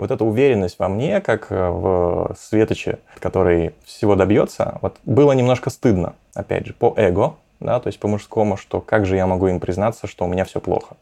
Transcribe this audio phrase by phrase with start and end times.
[0.00, 5.70] вот эта уверенность во мне, как э, в Светоче, который всего добьется, вот было немножко
[5.70, 9.48] стыдно, опять же, по эго, да, то есть по мужскому, что как же я могу
[9.48, 10.96] им признаться, что у меня все плохо.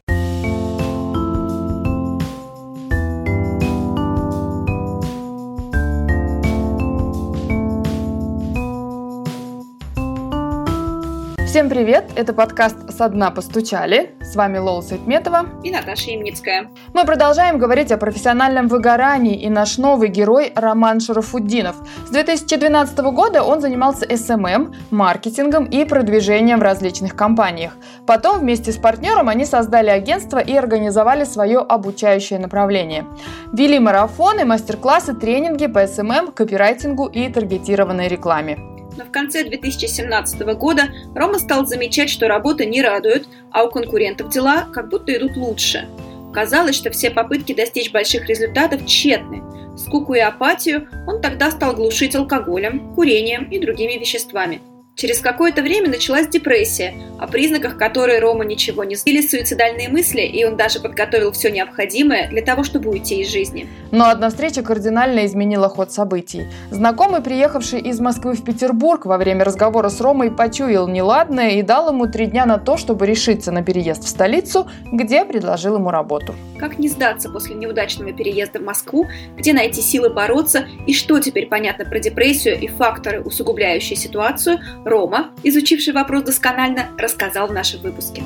[11.68, 12.12] Всем привет!
[12.16, 14.12] Это подкаст «Со дна постучали».
[14.22, 16.70] С вами Лола Светметова и Наташа Имницкая.
[16.94, 21.76] Мы продолжаем говорить о профессиональном выгорании, и наш новый герой Роман Шарафуддинов.
[22.06, 27.76] С 2012 года он занимался SMM, эм эм, маркетингом и продвижением в различных компаниях.
[28.06, 33.04] Потом вместе с партнером они создали агентство и организовали свое обучающее направление.
[33.52, 40.40] Вели марафоны, мастер-классы, тренинги по SMM, эм копирайтингу и таргетированной рекламе но в конце 2017
[40.56, 45.36] года Рома стал замечать, что работа не радует, а у конкурентов дела как будто идут
[45.36, 45.88] лучше.
[46.34, 49.42] Казалось, что все попытки достичь больших результатов тщетны.
[49.78, 54.60] Скуку и апатию он тогда стал глушить алкоголем, курением и другими веществами–
[54.98, 60.44] Через какое-то время началась депрессия, о признаках которой Рома ничего не знали, суицидальные мысли, и
[60.44, 63.68] он даже подготовил все необходимое для того, чтобы уйти из жизни.
[63.92, 66.48] Но одна встреча кардинально изменила ход событий.
[66.72, 71.90] Знакомый, приехавший из Москвы в Петербург, во время разговора с Ромой почуял неладное и дал
[71.90, 76.34] ему три дня на то, чтобы решиться на переезд в столицу, где предложил ему работу.
[76.58, 81.46] Как не сдаться после неудачного переезда в Москву, где найти силы бороться и что теперь
[81.46, 88.22] понятно про депрессию и факторы, усугубляющие ситуацию, Рома, изучивший вопрос досконально, рассказал в нашем выпуске.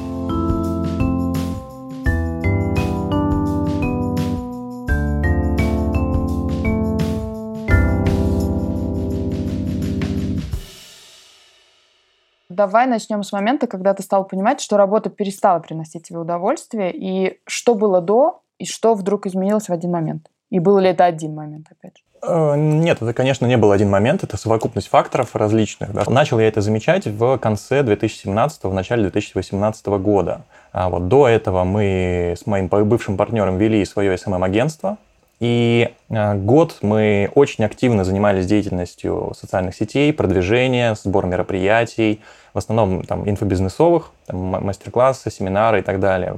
[12.48, 17.40] Давай начнем с момента, когда ты стал понимать, что работа перестала приносить тебе удовольствие, и
[17.44, 20.28] что было до, и что вдруг изменилось в один момент.
[20.50, 22.11] И был ли это один момент, опять же?
[22.24, 25.92] Э, нет, это, конечно, не был один момент, это совокупность факторов различных.
[25.92, 26.04] Да.
[26.08, 30.42] Начал я это замечать в конце 2017, в начале 2018 года.
[30.72, 34.98] А вот до этого мы с моим бывшим партнером вели свое SMM-агентство,
[35.40, 42.20] и э, год мы очень активно занимались деятельностью социальных сетей, продвижения, сбор мероприятий,
[42.54, 46.36] в основном там инфобизнесовых, там, мастер-классы, семинары и так далее.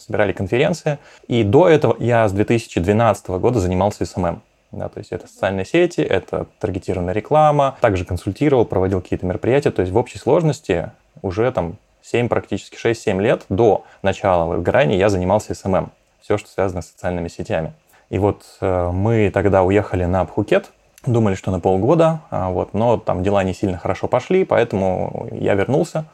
[0.00, 0.98] Собирали конференции.
[1.26, 4.38] И до этого я с 2012 года занимался SMM.
[4.70, 9.70] Да, то есть это социальные сети, это таргетированная реклама, также консультировал, проводил какие-то мероприятия.
[9.70, 10.90] То есть в общей сложности
[11.22, 15.88] уже там 7, практически 6-7 лет до начала выгорания я занимался SMM.
[16.20, 17.72] Все, что связано с социальными сетями.
[18.10, 20.70] И вот э, мы тогда уехали на Пхукет,
[21.06, 25.54] думали, что на полгода, а вот, но там дела не сильно хорошо пошли, поэтому я
[25.54, 26.04] вернулся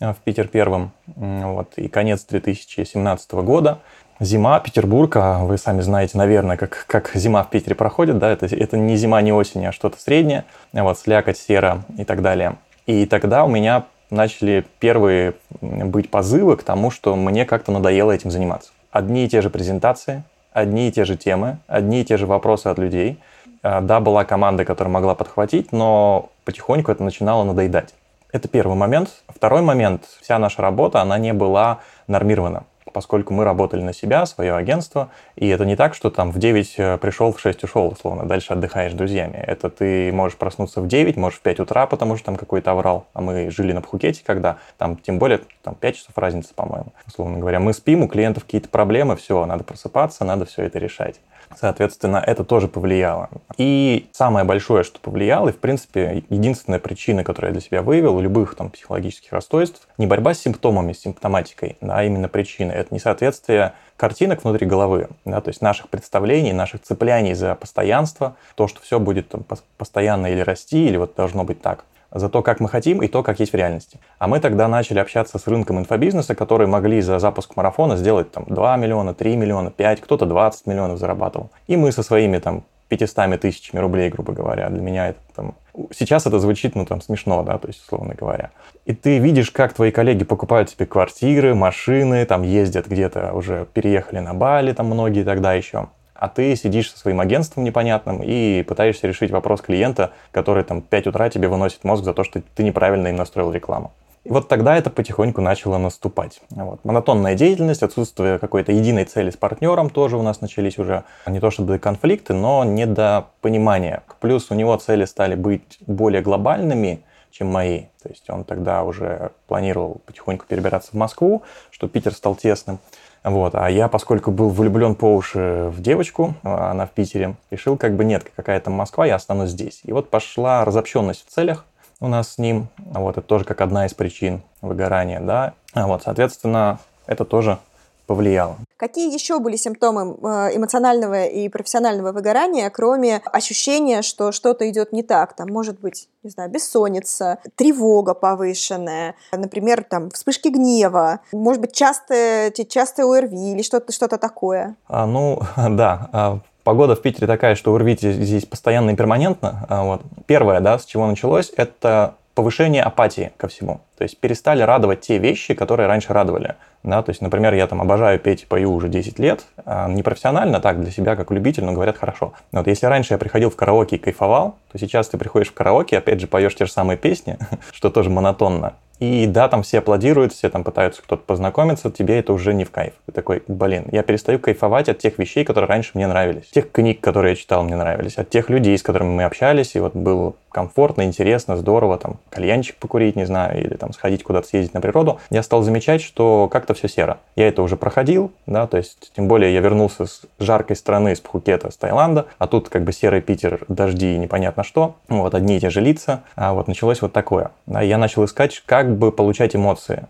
[0.00, 0.92] э, в Питер первым.
[1.06, 3.78] Вот, и конец 2017 года.
[4.24, 8.46] Зима, Петербург, а вы сами знаете, наверное, как, как зима в Питере проходит, да, это,
[8.46, 12.56] это не зима, не осень, а что-то среднее, вот, слякоть, сера и так далее.
[12.86, 18.30] И тогда у меня начали первые быть позывы к тому, что мне как-то надоело этим
[18.30, 18.70] заниматься.
[18.90, 22.68] Одни и те же презентации, одни и те же темы, одни и те же вопросы
[22.68, 23.18] от людей.
[23.62, 27.94] А, да, была команда, которая могла подхватить, но потихоньку это начинало надоедать.
[28.32, 29.10] Это первый момент.
[29.28, 30.04] Второй момент.
[30.22, 32.64] Вся наша работа, она не была нормирована
[32.94, 36.74] поскольку мы работали на себя, свое агентство, и это не так, что там в 9
[36.78, 39.36] э, пришел, в 6 ушел, условно, дальше отдыхаешь с друзьями.
[39.36, 43.06] Это ты можешь проснуться в 9, можешь в 5 утра, потому что там какой-то аврал,
[43.12, 47.38] а мы жили на Пхукете, когда там, тем более, там 5 часов разницы, по-моему, условно
[47.38, 47.58] говоря.
[47.58, 51.20] Мы спим, у клиентов какие-то проблемы, все, надо просыпаться, надо все это решать.
[51.56, 53.30] Соответственно, это тоже повлияло.
[53.56, 58.16] И самое большое, что повлияло, и, в принципе, единственная причина, которую я для себя выявил
[58.16, 62.72] у любых там психологических расстройств, не борьба с симптомами, с симптоматикой, а именно причины.
[62.72, 68.66] Это несоответствие картинок внутри головы, да, то есть наших представлений, наших цепляний за постоянство, то,
[68.66, 69.44] что все будет там,
[69.78, 73.22] постоянно или расти, или вот должно быть так за то, как мы хотим, и то,
[73.22, 73.98] как есть в реальности.
[74.18, 78.44] А мы тогда начали общаться с рынком инфобизнеса, которые могли за запуск марафона сделать там
[78.46, 81.50] 2 миллиона, 3 миллиона, 5, кто-то 20 миллионов зарабатывал.
[81.66, 85.54] И мы со своими там 500 тысячами рублей, грубо говоря, для меня это там...
[85.92, 88.50] Сейчас это звучит, ну, там, смешно, да, то есть, условно говоря.
[88.84, 94.20] И ты видишь, как твои коллеги покупают себе квартиры, машины, там, ездят где-то, уже переехали
[94.20, 95.88] на Бали, там, многие тогда еще
[96.24, 101.08] а ты сидишь со своим агентством непонятным и пытаешься решить вопрос клиента, который там 5
[101.08, 103.92] утра тебе выносит мозг за то, что ты неправильно им настроил рекламу.
[104.24, 106.40] И вот тогда это потихоньку начало наступать.
[106.48, 106.82] Вот.
[106.82, 111.50] Монотонная деятельность, отсутствие какой-то единой цели с партнером тоже у нас начались уже не то
[111.50, 114.00] чтобы конфликты, но недопонимание.
[114.20, 117.02] Плюс у него цели стали быть более глобальными,
[117.34, 117.86] чем мои.
[118.00, 121.42] То есть он тогда уже планировал потихоньку перебираться в Москву,
[121.72, 122.78] что Питер стал тесным.
[123.24, 123.56] Вот.
[123.56, 127.96] А я, поскольку был влюблен по уши в девочку, а она в Питере, решил как
[127.96, 129.80] бы нет, какая то Москва, я останусь здесь.
[129.82, 131.64] И вот пошла разобщенность в целях
[131.98, 132.68] у нас с ним.
[132.76, 135.54] Вот это тоже как одна из причин выгорания, да.
[135.74, 137.58] Вот, соответственно, это тоже
[138.06, 138.58] повлияло.
[138.76, 145.02] Какие еще были симптомы э, эмоционального и профессионального выгорания, кроме ощущения, что что-то идет не
[145.02, 145.34] так?
[145.36, 152.52] Там может быть, не знаю, бессонница, тревога повышенная, например, там вспышки гнева, может быть, частые,
[152.52, 154.76] частые ОРВИ или что-то что такое?
[154.88, 156.08] А, ну, да.
[156.12, 159.66] А, погода в Питере такая, что ОРВИ здесь постоянно и перманентно.
[159.68, 160.02] А, вот.
[160.26, 163.80] Первое, да, с чего началось, это повышение апатии ко всему.
[163.96, 166.56] То есть перестали радовать те вещи, которые раньше радовали.
[166.82, 170.60] Да, то есть, например, я там обожаю петь пою уже 10 лет, а не профессионально,
[170.60, 172.34] так, для себя, как любитель, но говорят хорошо.
[172.52, 175.54] Но вот если раньше я приходил в караоке и кайфовал, то сейчас ты приходишь в
[175.54, 177.38] караоке, опять же, поешь те же самые песни,
[177.72, 182.32] что тоже монотонно, и да, там все аплодируют, все там пытаются кто-то познакомиться, тебе это
[182.32, 182.94] уже не в кайф.
[183.06, 186.46] Ты такой, блин, я перестаю кайфовать от тех вещей, которые раньше мне нравились.
[186.50, 188.16] Тех книг, которые я читал, мне нравились.
[188.18, 192.76] От тех людей, с которыми мы общались, и вот было комфортно, интересно, здорово, там, кальянчик
[192.76, 196.74] покурить, не знаю, или там сходить куда-то съездить на природу, я стал замечать, что как-то
[196.74, 197.18] все серо.
[197.34, 201.20] Я это уже проходил, да, то есть, тем более я вернулся с жаркой страны, с
[201.20, 205.56] Пхукета, с Таиланда, а тут как бы серый Питер, дожди и непонятно что, вот одни
[205.56, 207.50] и те же лица, а вот началось вот такое.
[207.66, 210.06] Я начал искать, как бы получать эмоции.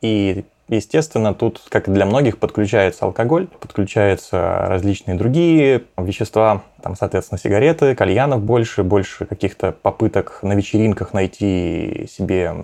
[0.00, 7.38] И Естественно, тут, как и для многих, подключается алкоголь, подключаются различные другие вещества, там, соответственно,
[7.38, 12.54] сигареты, кальянов больше, больше каких-то попыток на вечеринках найти себе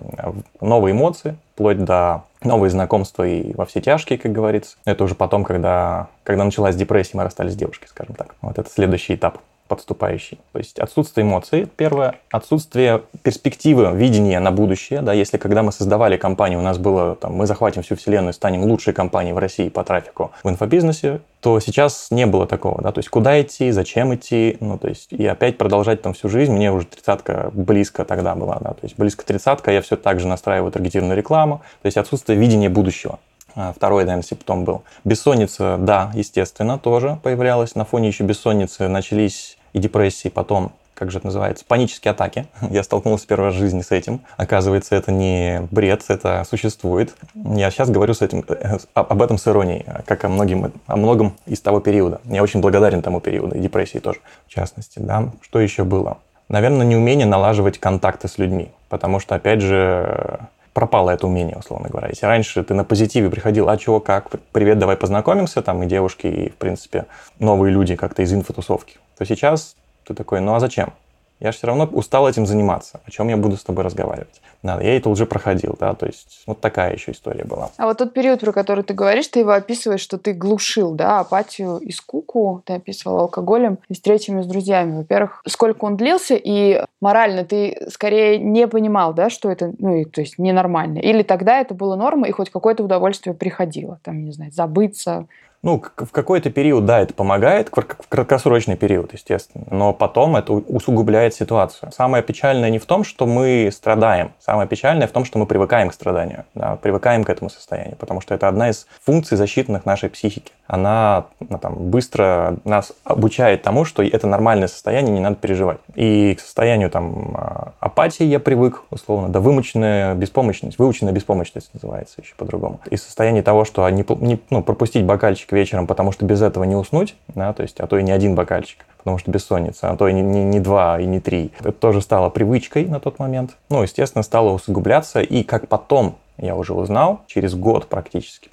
[0.59, 4.77] новые эмоции, вплоть до новые знакомства и во все тяжкие, как говорится.
[4.85, 8.35] Это уже потом, когда, когда началась депрессия, мы расстались с девушкой, скажем так.
[8.41, 9.37] Вот это следующий этап
[9.71, 10.37] подступающий.
[10.51, 15.01] То есть отсутствие эмоций, первое, отсутствие перспективы, видения на будущее.
[15.01, 18.63] Да, если когда мы создавали компанию, у нас было, там, мы захватим всю вселенную, станем
[18.63, 22.81] лучшей компанией в России по трафику в инфобизнесе, то сейчас не было такого.
[22.81, 26.27] Да, то есть куда идти, зачем идти, ну, то есть и опять продолжать там всю
[26.27, 26.51] жизнь.
[26.51, 30.27] Мне уже тридцатка близко тогда была, да, то есть близко тридцатка, я все так же
[30.27, 33.19] настраиваю таргетированную рекламу, то есть отсутствие видения будущего.
[33.55, 34.83] А, второй, наверное, симптом был.
[35.03, 37.75] Бессонница, да, естественно, тоже появлялась.
[37.75, 42.45] На фоне еще бессонницы начались и депрессии, потом как же это называется, панические атаки.
[42.69, 44.21] Я столкнулся в первый раз в жизни с этим.
[44.37, 47.15] Оказывается, это не бред, это существует.
[47.33, 51.33] Я сейчас говорю с этим, э, об этом с иронией, как о, многим, о многом
[51.47, 52.21] из того периода.
[52.25, 54.99] Я очень благодарен тому периоду, и депрессии тоже, в частности.
[54.99, 55.31] Да.
[55.41, 56.19] Что еще было?
[56.49, 60.39] Наверное, неумение налаживать контакты с людьми, потому что, опять же,
[60.73, 62.09] пропало это умение, условно говоря.
[62.09, 66.27] Если раньше ты на позитиве приходил, а чего, как, привет, давай познакомимся, там и девушки,
[66.27, 67.05] и, в принципе,
[67.39, 70.93] новые люди как-то из инфотусовки, то сейчас ты такой, ну а зачем?
[71.39, 73.01] Я же все равно устал этим заниматься.
[73.05, 74.41] О чем я буду с тобой разговаривать?
[74.63, 77.69] Да, я это уже проходил, да, то есть вот такая еще история была.
[77.77, 81.19] А вот тот период, про который ты говоришь, ты его описываешь, что ты глушил, да,
[81.19, 84.97] апатию и скуку, ты описывал алкоголем и встречами с друзьями.
[84.97, 90.05] Во-первых, сколько он длился, и морально ты скорее не понимал, да, что это, ну, и,
[90.05, 90.97] то есть ненормально.
[90.97, 95.27] Или тогда это было норма, и хоть какое-то удовольствие приходило, там, не знаю, забыться,
[95.63, 101.35] ну, в какой-то период, да, это помогает, в краткосрочный период, естественно, но потом это усугубляет
[101.35, 101.91] ситуацию.
[101.91, 105.89] Самое печальное не в том, что мы страдаем, самое печальное в том, что мы привыкаем
[105.89, 110.09] к страданию, да, привыкаем к этому состоянию, потому что это одна из функций защитных нашей
[110.09, 110.51] психики.
[110.65, 115.79] Она ну, там, быстро нас обучает тому, что это нормальное состояние, не надо переживать.
[115.95, 122.21] И к состоянию там, а, апатии я привык, условно, да, вымученная беспомощность, выученная беспомощность называется
[122.21, 122.79] еще по-другому.
[122.89, 126.75] И состояние того, что не, не, ну, пропустить бокальчик вечером, потому что без этого не
[126.75, 130.07] уснуть, да, то есть, а то и не один бокальчик, потому что бессонница, а то
[130.07, 131.51] и не, не, не два, и не три.
[131.59, 133.57] Это тоже стало привычкой на тот момент.
[133.69, 138.49] Ну, естественно, стало усугубляться, и как потом я уже узнал, через год практически,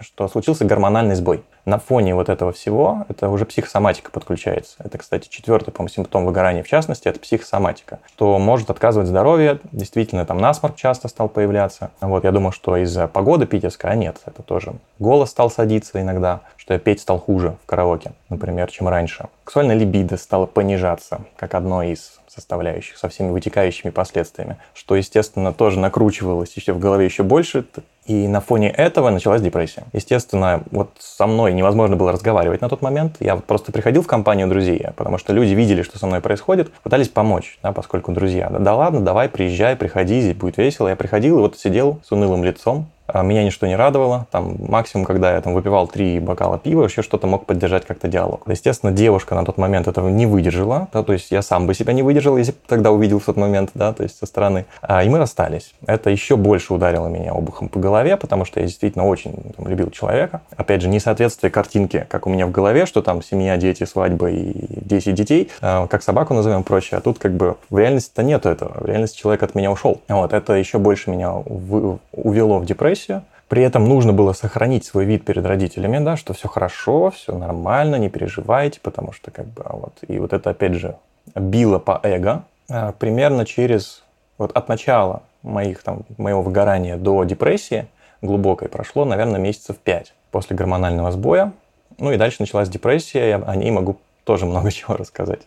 [0.00, 1.42] что случился гормональный сбой.
[1.64, 4.74] На фоне вот этого всего, это уже психосоматика подключается.
[4.80, 10.26] Это, кстати, четвертый, по-моему, симптом выгорания в частности, это психосоматика, что может отказывать здоровье, действительно,
[10.26, 11.92] там насморк часто стал появляться.
[12.00, 14.74] Вот, я думал, что из-за погоды питерской, а нет, это тоже.
[14.98, 19.28] Голос стал садиться иногда, что я петь стал хуже в караоке, например, чем раньше.
[19.44, 25.78] Сексуальная либидо стала понижаться, как одно из составляющих, со всеми вытекающими последствиями, что, естественно, тоже
[25.78, 27.64] накручивалось еще в голове еще больше,
[28.06, 29.84] и на фоне этого началась депрессия.
[29.92, 33.16] Естественно, вот со мной невозможно было разговаривать на тот момент.
[33.20, 36.72] Я вот просто приходил в компанию друзей, потому что люди видели, что со мной происходит,
[36.82, 40.88] пытались помочь, да, поскольку друзья, да, да ладно, давай, приезжай, приходи, здесь будет весело.
[40.88, 42.88] Я приходил и вот сидел с унылым лицом,
[43.22, 44.26] меня ничто не радовало.
[44.30, 48.44] Там максимум, когда я там выпивал три бокала пива, еще что-то мог поддержать как-то диалог.
[48.46, 51.92] Естественно, девушка на тот момент этого не выдержала, да, то есть я сам бы себя
[51.92, 54.64] не выдержал, если бы тогда увидел в тот момент, да, то есть со стороны.
[54.80, 55.74] А, и мы расстались.
[55.86, 59.90] Это еще больше ударило меня обухом по голове, потому что я действительно очень там, любил
[59.90, 60.40] человека.
[60.56, 64.54] Опять же, несоответствие картинки, как у меня в голове, что там семья, дети, свадьба и
[64.84, 66.98] 10 детей, а, как собаку назовем, прочее.
[66.98, 68.72] А тут как бы в реальности-то нету этого.
[68.80, 70.00] В реальности человек от меня ушел.
[70.08, 73.01] Вот, это еще больше меня увело в депрессию.
[73.48, 77.96] При этом нужно было сохранить свой вид перед родителями, да, что все хорошо, все нормально,
[77.96, 80.96] не переживайте, потому что как бы а вот и вот это опять же
[81.34, 82.44] било по эго.
[82.70, 84.04] А, примерно через
[84.38, 87.88] вот от начала моих там моего выгорания до депрессии
[88.22, 91.52] глубокой прошло, наверное, месяцев пять после гормонального сбоя.
[91.98, 95.42] Ну и дальше началась депрессия, я о ней могу тоже много чего рассказать.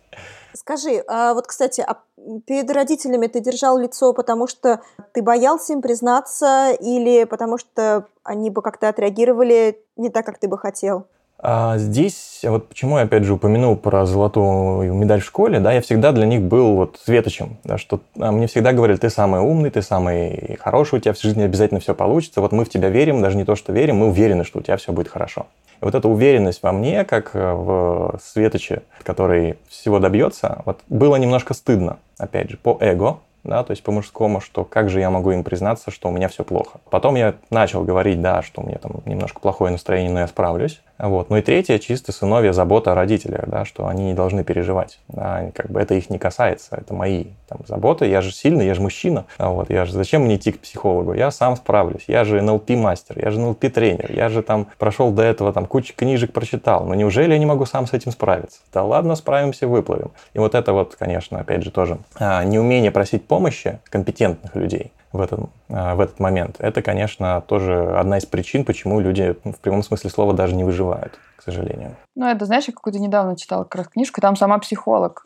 [0.56, 1.98] Скажи, а вот, кстати, а
[2.46, 4.82] перед родителями ты держал лицо, потому что
[5.12, 10.48] ты боялся им признаться или потому что они бы как-то отреагировали не так, как ты
[10.48, 11.08] бы хотел?
[11.40, 15.82] А здесь, вот почему я опять же упомянул про золотую медаль в школе, да, я
[15.82, 19.70] всегда для них был вот светочем, да, что а, мне всегда говорили, ты самый умный,
[19.70, 23.22] ты самый хороший, у тебя в жизни обязательно все получится, вот мы в тебя верим,
[23.22, 25.48] даже не то, что верим, мы уверены, что у тебя все будет хорошо.
[25.82, 31.18] И вот эта уверенность во мне, как э, в светоче, который всего добьется, вот было
[31.18, 35.32] немножко стыдно, опять же, по эго, да, то есть по-мужскому, что как же я могу
[35.32, 36.80] им признаться, что у меня все плохо.
[36.90, 40.82] Потом я начал говорить, да, что у меня там немножко плохое настроение, но я справлюсь.
[40.98, 41.30] Вот.
[41.30, 45.00] Ну и третье, чисто сыновья забота о родителях, да, что они не должны переживать.
[45.08, 48.06] Да, как бы это их не касается, это мои там, заботы.
[48.06, 49.26] Я же сильный, я же мужчина.
[49.38, 51.14] А вот, я же, зачем мне идти к психологу?
[51.14, 52.06] Я сам справлюсь.
[52.08, 56.32] Я же НЛП-мастер, я же НЛП-тренер, я же там прошел до этого, там кучу книжек
[56.32, 56.86] прочитал.
[56.86, 58.60] Но неужели я не могу сам с этим справиться?
[58.74, 60.12] Да ладно, справимся, выплывем.
[60.34, 65.22] И вот это вот, конечно, опять же тоже а, неумение просить помощи компетентных людей в,
[65.22, 66.58] этом, а, в этот момент.
[66.60, 71.20] Это, конечно, тоже одна из причин, почему люди в прямом смысле слова даже не выживают,
[71.36, 71.96] к сожалению.
[72.16, 75.26] Ну, это, знаешь, я какую-то недавно читала как раз книжку, там сама психолог,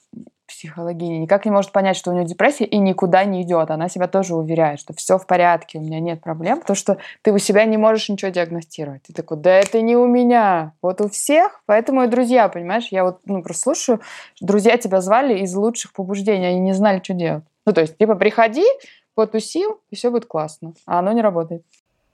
[0.50, 3.72] психологиня, никак не может понять, что у нее депрессия и никуда не идет.
[3.72, 7.31] Она себя тоже уверяет, что все в порядке, у меня нет проблем, то что ты
[7.31, 9.03] у себя не можешь ничего диагностировать.
[9.03, 13.03] Ты такой, да это не у меня, вот у всех, поэтому и друзья, понимаешь, я
[13.03, 14.01] вот ну, просто слушаю,
[14.41, 17.43] друзья тебя звали из лучших побуждений, они не знали, что делать.
[17.65, 18.65] Ну, то есть, типа, приходи,
[19.19, 20.71] потусил, и все будет классно.
[20.85, 21.61] А оно не работает.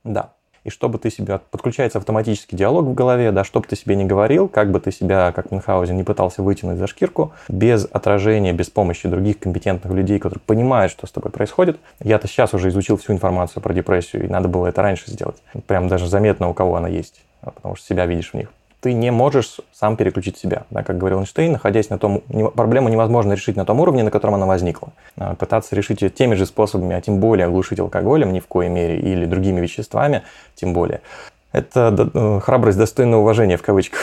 [0.02, 0.32] Да.
[0.64, 1.40] И чтобы ты себя...
[1.52, 5.30] Подключается автоматический диалог в голове, да, чтобы ты себе не говорил, как бы ты себя,
[5.30, 10.42] как Мюнхгаузен, не пытался вытянуть за шкирку, без отражения, без помощи других компетентных людей, которые
[10.44, 11.78] понимают, что с тобой происходит.
[12.00, 15.40] Я-то сейчас уже изучил всю информацию про депрессию, и надо было это раньше сделать.
[15.68, 18.50] Прям даже заметно, у кого она есть, потому что себя видишь в них
[18.86, 20.62] ты не можешь сам переключить себя.
[20.70, 22.20] Да, как говорил Эйнштейн, находясь на том...
[22.54, 24.92] Проблему невозможно решить на том уровне, на котором она возникла.
[25.16, 28.70] А, пытаться решить ее теми же способами, а тем более оглушить алкоголем ни в коей
[28.70, 30.22] мере или другими веществами,
[30.54, 31.00] тем более.
[31.50, 34.00] Это э, храбрость достойного уважения в кавычках.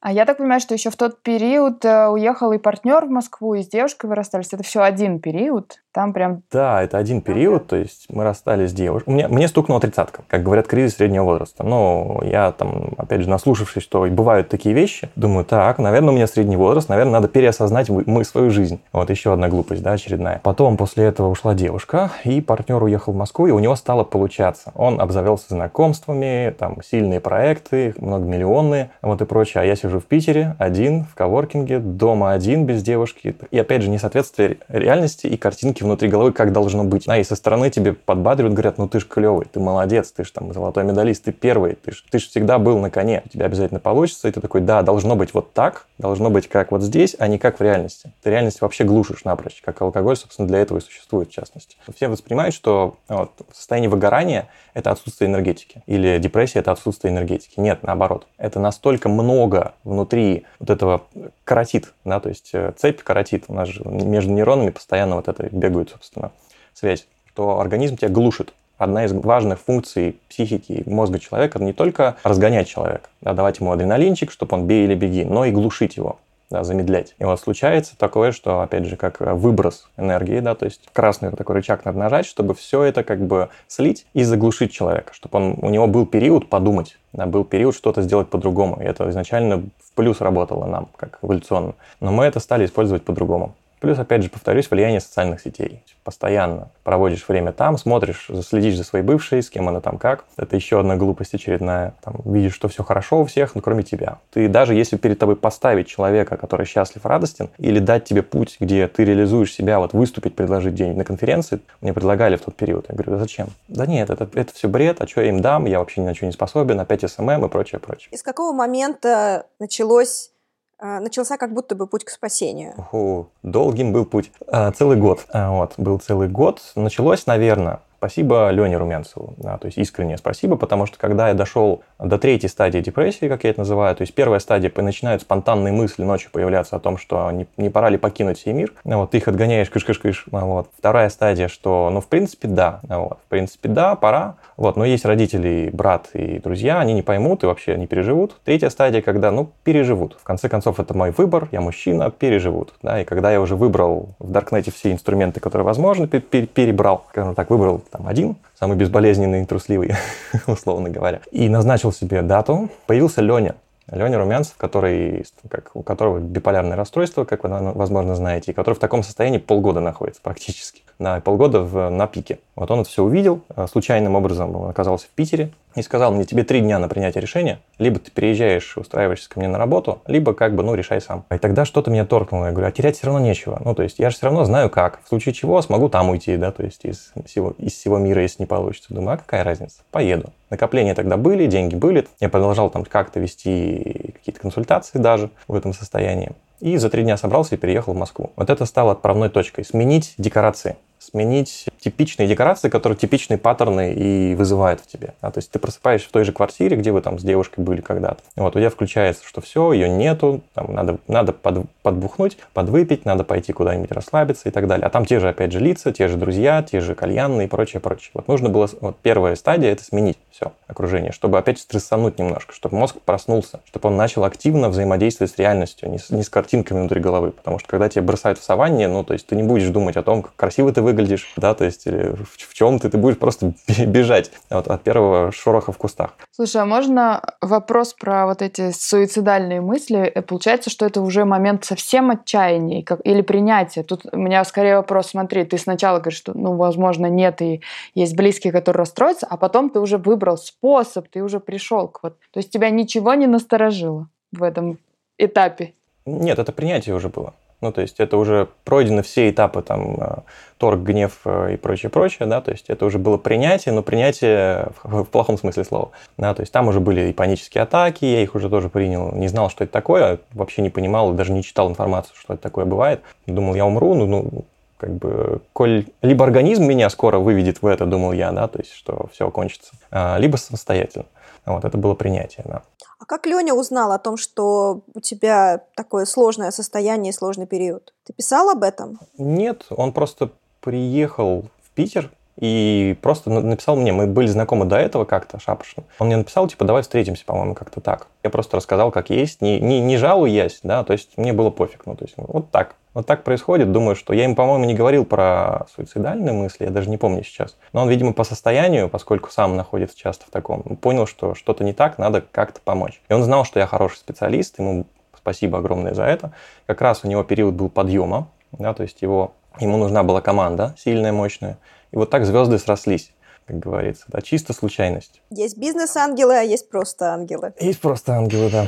[0.00, 3.54] А я так понимаю, что еще в тот период э, уехал и партнер в Москву,
[3.54, 4.48] и с девушкой вы расстались.
[4.52, 5.80] Это все один период?
[5.92, 6.42] Там прям...
[6.50, 9.10] Да, это один период, то есть мы расстались с девушкой.
[9.10, 11.64] Мне, мне стукнула тридцатка, как говорят, кризис среднего возраста.
[11.64, 16.26] Но я там, опять же, наслушавшись, что бывают такие вещи, думаю, так, наверное, у меня
[16.26, 18.80] средний возраст, наверное, надо переосознать мы свою жизнь.
[18.92, 20.40] Вот еще одна глупость, да, очередная.
[20.42, 24.72] Потом после этого ушла девушка, и партнер уехал в Москву, и у него стало получаться.
[24.74, 29.60] Он обзавелся знакомствами, там, сильные проекты, многомиллионные, вот и прочее.
[29.60, 33.36] А я сижу в Питере, один, в коворкинге, дома один, без девушки.
[33.50, 37.06] И опять же, несоответствие реальности и картинки картинки внутри головы, как должно быть.
[37.06, 40.30] Да, и со стороны тебе подбадривают, говорят, ну ты ж клевый, ты молодец, ты ж
[40.30, 43.46] там золотой медалист, ты первый, ты ж, ты ж всегда был на коне, у тебя
[43.46, 44.28] обязательно получится.
[44.28, 47.38] И ты такой, да, должно быть вот так, должно быть как вот здесь, а не
[47.38, 48.12] как в реальности.
[48.22, 51.76] Ты реальность вообще глушишь напрочь, как алкоголь, собственно, для этого и существует в частности.
[51.94, 57.60] Все воспринимают, что вот, состояние выгорания– это отсутствие энергетики, или депрессия– это отсутствие энергетики.
[57.60, 58.26] Нет, наоборот.
[58.38, 61.02] Это настолько много внутри вот этого
[61.44, 65.48] каротит, да, то есть э, цепь каротит, у нас же между нейронами постоянно вот это
[65.72, 66.30] бегают, собственно,
[66.74, 68.52] связь, то организм тебя глушит.
[68.78, 73.72] Одна из важных функций психики мозга человека– это не только разгонять человека, да, давать ему
[73.72, 76.18] адреналинчик, чтобы он бей или беги, но и глушить его
[76.52, 77.14] да, замедлять.
[77.18, 81.56] И вот случается такое, что, опять же, как выброс энергии, да, то есть красный такой
[81.56, 85.70] рычаг надо нажать, чтобы все это как бы слить и заглушить человека, чтобы он, у
[85.70, 88.82] него был период подумать, да, был период что-то сделать по-другому.
[88.82, 91.74] И это изначально в плюс работало нам, как эволюционно.
[92.00, 93.54] Но мы это стали использовать по-другому.
[93.82, 95.82] Плюс, опять же, повторюсь, влияние социальных сетей.
[96.04, 100.24] Постоянно проводишь время там, смотришь, следишь за своей бывшей, с кем она там как.
[100.36, 101.94] Это еще одна глупость очередная.
[102.00, 104.18] Там, видишь, что все хорошо у всех, но кроме тебя.
[104.30, 108.86] Ты даже если перед тобой поставить человека, который счастлив, радостен, или дать тебе путь, где
[108.86, 112.86] ты реализуешь себя, вот выступить, предложить мне на конференции, мне предлагали в тот период.
[112.88, 113.48] Я говорю, да зачем?
[113.66, 116.14] Да нет, это, это все бред, а что я им дам, я вообще ни на
[116.14, 118.10] что не способен, опять SMM и прочее, прочее.
[118.12, 120.41] И с какого момента началось а,
[120.82, 122.74] начался как будто бы путь к спасению?
[122.92, 124.32] О, долгим был путь.
[124.48, 125.24] А, целый год.
[125.32, 126.60] А, вот, был целый год.
[126.74, 129.34] Началось, наверное, Спасибо Лене Румянцеву.
[129.36, 133.44] Да, то есть искреннее спасибо, потому что когда я дошел до третьей стадии депрессии, как
[133.44, 137.30] я это называю, то есть первая стадия, начинают спонтанные мысли ночью появляться о том, что
[137.30, 140.24] не, не пора ли покинуть сей мир, вот, ты их отгоняешь, кыш-кыш-кыш.
[140.32, 140.68] Вот.
[140.76, 145.04] Вторая стадия, что, ну, в принципе, да, вот, в принципе, да, пора, вот, но есть
[145.04, 148.34] родители, брат и друзья, они не поймут и вообще не переживут.
[148.44, 150.16] Третья стадия, когда, ну, переживут.
[150.20, 152.74] В конце концов, это мой выбор, я мужчина, переживут.
[152.82, 157.48] Да, и когда я уже выбрал в Даркнете все инструменты, которые возможны, перебрал, скажем так,
[157.48, 159.92] выбрал там один, самый безболезненный и трусливый,
[160.46, 161.20] условно говоря.
[161.30, 162.70] И назначил себе дату.
[162.86, 163.54] Появился Леня.
[163.90, 168.78] Леня Румянцев, который, как, у которого биполярное расстройство, как вы, возможно, знаете, и который в
[168.78, 172.38] таком состоянии полгода находится практически, на полгода в, на пике.
[172.56, 176.24] Вот он это все увидел, э, случайным образом он оказался в Питере и сказал мне,
[176.24, 180.34] тебе три дня на принятие решения, либо ты переезжаешь, устраиваешься ко мне на работу, либо
[180.34, 181.24] как бы, ну, решай сам.
[181.30, 183.60] И тогда что-то меня торкнуло, я говорю, а терять все равно нечего.
[183.64, 186.36] Ну, то есть я же все равно знаю как, в случае чего смогу там уйти,
[186.36, 188.94] да, то есть из всего, из всего мира, если не получится.
[188.94, 189.82] Думаю, а какая разница?
[189.90, 190.32] Поеду.
[190.50, 195.72] Накопления тогда были, деньги были, я продолжал там как-то вести какие-то консультации даже в этом
[195.72, 196.32] состоянии.
[196.60, 198.30] И за три дня собрался и переехал в Москву.
[198.36, 199.64] Вот это стало отправной точкой.
[199.64, 205.14] Сменить декорации сменить типичные декорации, которые типичные паттерны и вызывают в тебе.
[205.20, 205.30] Да?
[205.30, 208.22] То есть ты просыпаешься в той же квартире, где вы там с девушкой были когда-то.
[208.36, 213.24] Вот у тебя включается, что все, ее нету, там надо, надо под, подбухнуть, подвыпить, надо
[213.24, 214.86] пойти куда-нибудь расслабиться и так далее.
[214.86, 217.80] А там те же, опять же, лица, те же друзья, те же кальянные и прочее,
[217.80, 218.10] прочее.
[218.14, 222.76] Вот нужно было, вот первая стадия это сменить все окружение, чтобы опять стрессануть немножко, чтобы
[222.76, 227.00] мозг проснулся, чтобы он начал активно взаимодействовать с реальностью, не с, не с картинками внутри
[227.00, 227.32] головы.
[227.32, 230.02] Потому что когда тебя бросают в саванне, ну, то есть ты не будешь думать о
[230.02, 232.98] том, как красиво ты выглядишь, выглядишь, да, то есть или в, в чем ты, ты
[232.98, 233.54] будешь просто
[233.86, 236.14] бежать от, от первого шороха в кустах.
[236.30, 240.00] Слушай, а можно вопрос про вот эти суицидальные мысли?
[240.00, 243.82] Э, получается, что это уже момент совсем отчаяния как, или принятия?
[243.82, 247.62] Тут у меня скорее вопрос, смотри, ты сначала говоришь, что, ну, возможно, нет, и
[247.94, 252.18] есть близкие, которые расстроятся, а потом ты уже выбрал способ, ты уже пришел к вот...
[252.32, 254.78] То есть тебя ничего не насторожило в этом
[255.18, 255.72] этапе?
[256.04, 257.34] Нет, это принятие уже было.
[257.62, 260.16] Ну, то есть это уже пройдены все этапы, там, э,
[260.58, 264.70] торг, гнев э, и прочее, прочее, да, то есть это уже было принятие, но принятие
[264.82, 268.34] в, плохом смысле слова, да, то есть там уже были и панические атаки, я их
[268.34, 272.16] уже тоже принял, не знал, что это такое, вообще не понимал, даже не читал информацию,
[272.18, 274.44] что это такое бывает, думал, я умру, ну, ну
[274.76, 278.74] как бы, коль либо организм меня скоро выведет в это, думал я, да, то есть
[278.74, 281.06] что все кончится, а, либо самостоятельно.
[281.44, 282.62] Вот, это было принятие, да.
[282.98, 287.92] А как Леня узнал о том, что у тебя такое сложное состояние и сложный период?
[288.06, 289.00] Ты писал об этом?
[289.18, 295.04] Нет, он просто приехал в Питер и просто написал мне, мы были знакомы до этого
[295.04, 295.84] как-то шапошно.
[295.98, 298.06] Он мне написал, типа, давай встретимся, по-моему, как-то так.
[298.22, 301.84] Я просто рассказал, как есть, не, не, не жалуясь, да, то есть мне было пофиг,
[301.86, 302.76] ну, то есть вот так.
[302.94, 303.72] Вот так происходит.
[303.72, 307.56] Думаю, что я им, по-моему, не говорил про суицидальные мысли, я даже не помню сейчас.
[307.72, 311.72] Но он, видимо, по состоянию, поскольку сам находится часто в таком, понял, что что-то не
[311.72, 313.00] так, надо как-то помочь.
[313.08, 316.32] И он знал, что я хороший специалист, ему спасибо огромное за это.
[316.66, 320.74] Как раз у него период был подъема, да, то есть его, ему нужна была команда
[320.76, 321.58] сильная, мощная.
[321.92, 323.12] И вот так звезды срослись
[323.44, 325.20] как говорится, да, чисто случайность.
[325.30, 327.52] Есть бизнес-ангелы, а есть просто ангелы.
[327.58, 328.66] Есть просто ангелы, да.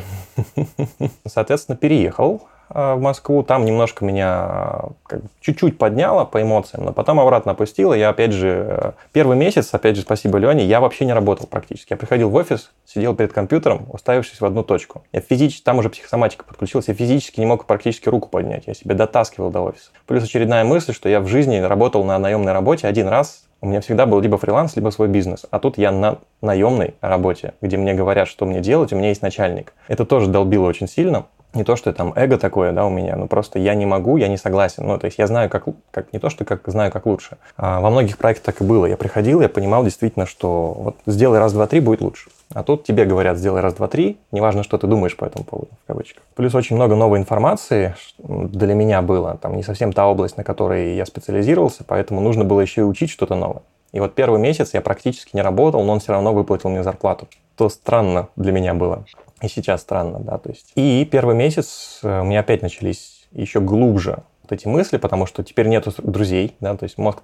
[1.27, 2.43] Соответственно, переехал
[2.75, 7.95] в Москву, там немножко меня как, чуть-чуть подняло по эмоциям, но потом обратно опустило.
[7.95, 11.93] Я, опять же, э, первый месяц, опять же, спасибо Лене, я вообще не работал практически.
[11.93, 15.05] Я приходил в офис, сидел перед компьютером, уставившись в одну точку.
[15.13, 18.97] Я физически, там уже психосоматика подключилась, я физически не мог практически руку поднять, я себя
[18.97, 19.91] дотаскивал до офиса.
[20.07, 23.81] Плюс очередная мысль, что я в жизни работал на наемной работе один раз, у меня
[23.81, 25.47] всегда был либо фриланс, либо свой бизнес.
[25.51, 29.23] А тут я на наемной работе, где мне говорят, что мне делать, у меня есть
[29.23, 29.73] начальник.
[29.89, 33.27] Это тоже долбило очень сильно не то, что там эго такое, да, у меня, но
[33.27, 34.87] просто я не могу, я не согласен.
[34.87, 37.37] Ну, то есть я знаю, как, как не то, что как знаю, как лучше.
[37.57, 38.87] А во многих проектах так и было.
[38.87, 42.31] Я приходил, я понимал действительно, что вот сделай раз, два, три, будет лучше.
[42.53, 45.71] А тут тебе говорят, сделай раз, два, три, неважно, что ты думаешь по этому поводу,
[45.85, 46.23] в кавычках.
[46.35, 49.39] Плюс очень много новой информации для меня было.
[49.41, 53.11] Там не совсем та область, на которой я специализировался, поэтому нужно было еще и учить
[53.11, 53.63] что-то новое.
[53.93, 57.29] И вот первый месяц я практически не работал, но он все равно выплатил мне зарплату.
[57.57, 59.05] То странно для меня было.
[59.45, 60.73] И сейчас странно, да, то есть.
[60.75, 65.43] И первый месяц э, у меня опять начались еще глубже вот эти мысли, потому что
[65.43, 67.21] теперь нету друзей, да, то есть мозг,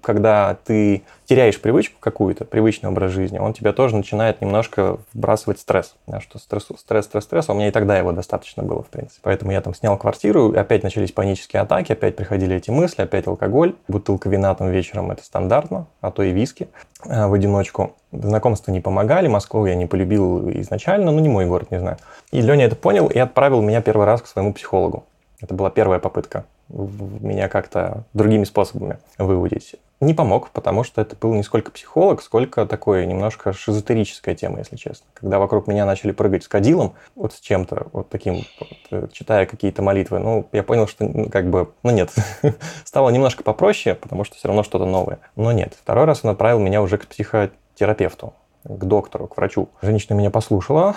[0.00, 5.96] когда ты теряешь привычку какую-то, привычный образ жизни, он тебя тоже начинает немножко вбрасывать стресс,
[6.06, 8.88] да, что стресс, стресс, стресс, стресс, а у меня и тогда его достаточно было, в
[8.88, 9.20] принципе.
[9.22, 13.74] Поэтому я там снял квартиру, опять начались панические атаки, опять приходили эти мысли, опять алкоголь,
[13.88, 16.68] бутылка вина там вечером, это стандартно, а то и виски
[17.04, 17.96] э, в одиночку.
[18.12, 21.96] Знакомства не помогали, Москву я не полюбил изначально, ну не мой город, не знаю.
[22.30, 25.04] И Леня это понял и отправил меня первый раз к своему психологу.
[25.40, 29.76] Это была первая попытка меня как-то другими способами выудить.
[30.00, 34.76] Не помог, потому что это был не сколько психолог, сколько такое немножко шизотерическая тема, если
[34.76, 35.04] честно.
[35.12, 39.44] Когда вокруг меня начали прыгать с кадилом, вот с чем-то, вот таким, вот, э, читая
[39.44, 42.14] какие-то молитвы, ну, я понял, что ну, как бы, ну нет,
[42.84, 45.18] стало немножко попроще, потому что все равно что-то новое.
[45.36, 48.32] Но нет, второй раз он отправил меня уже к психотерапевту,
[48.64, 49.68] к доктору, к врачу.
[49.82, 50.96] Женщина меня послушала,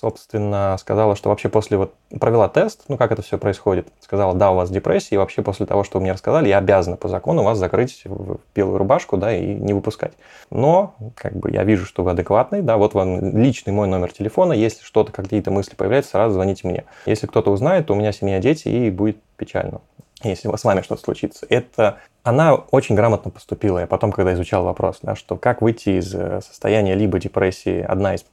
[0.00, 4.50] собственно, сказала, что вообще после вот провела тест, ну как это все происходит, сказала, да,
[4.50, 7.42] у вас депрессия, и вообще после того, что вы мне рассказали, я обязана по закону
[7.42, 10.12] вас закрыть в белую рубашку, да, и не выпускать.
[10.50, 14.54] Но, как бы, я вижу, что вы адекватный, да, вот вам личный мой номер телефона,
[14.54, 16.84] если что-то, какие-то мысли появляются, сразу звоните мне.
[17.04, 19.80] Если кто-то узнает, то у меня семья, дети, и будет печально
[20.22, 21.46] если с вами что-то случится.
[21.48, 23.78] Это она очень грамотно поступила.
[23.78, 28.14] Я потом, когда изучал вопрос, да, что как выйти из э, состояния либо депрессии, одна
[28.14, 28.24] из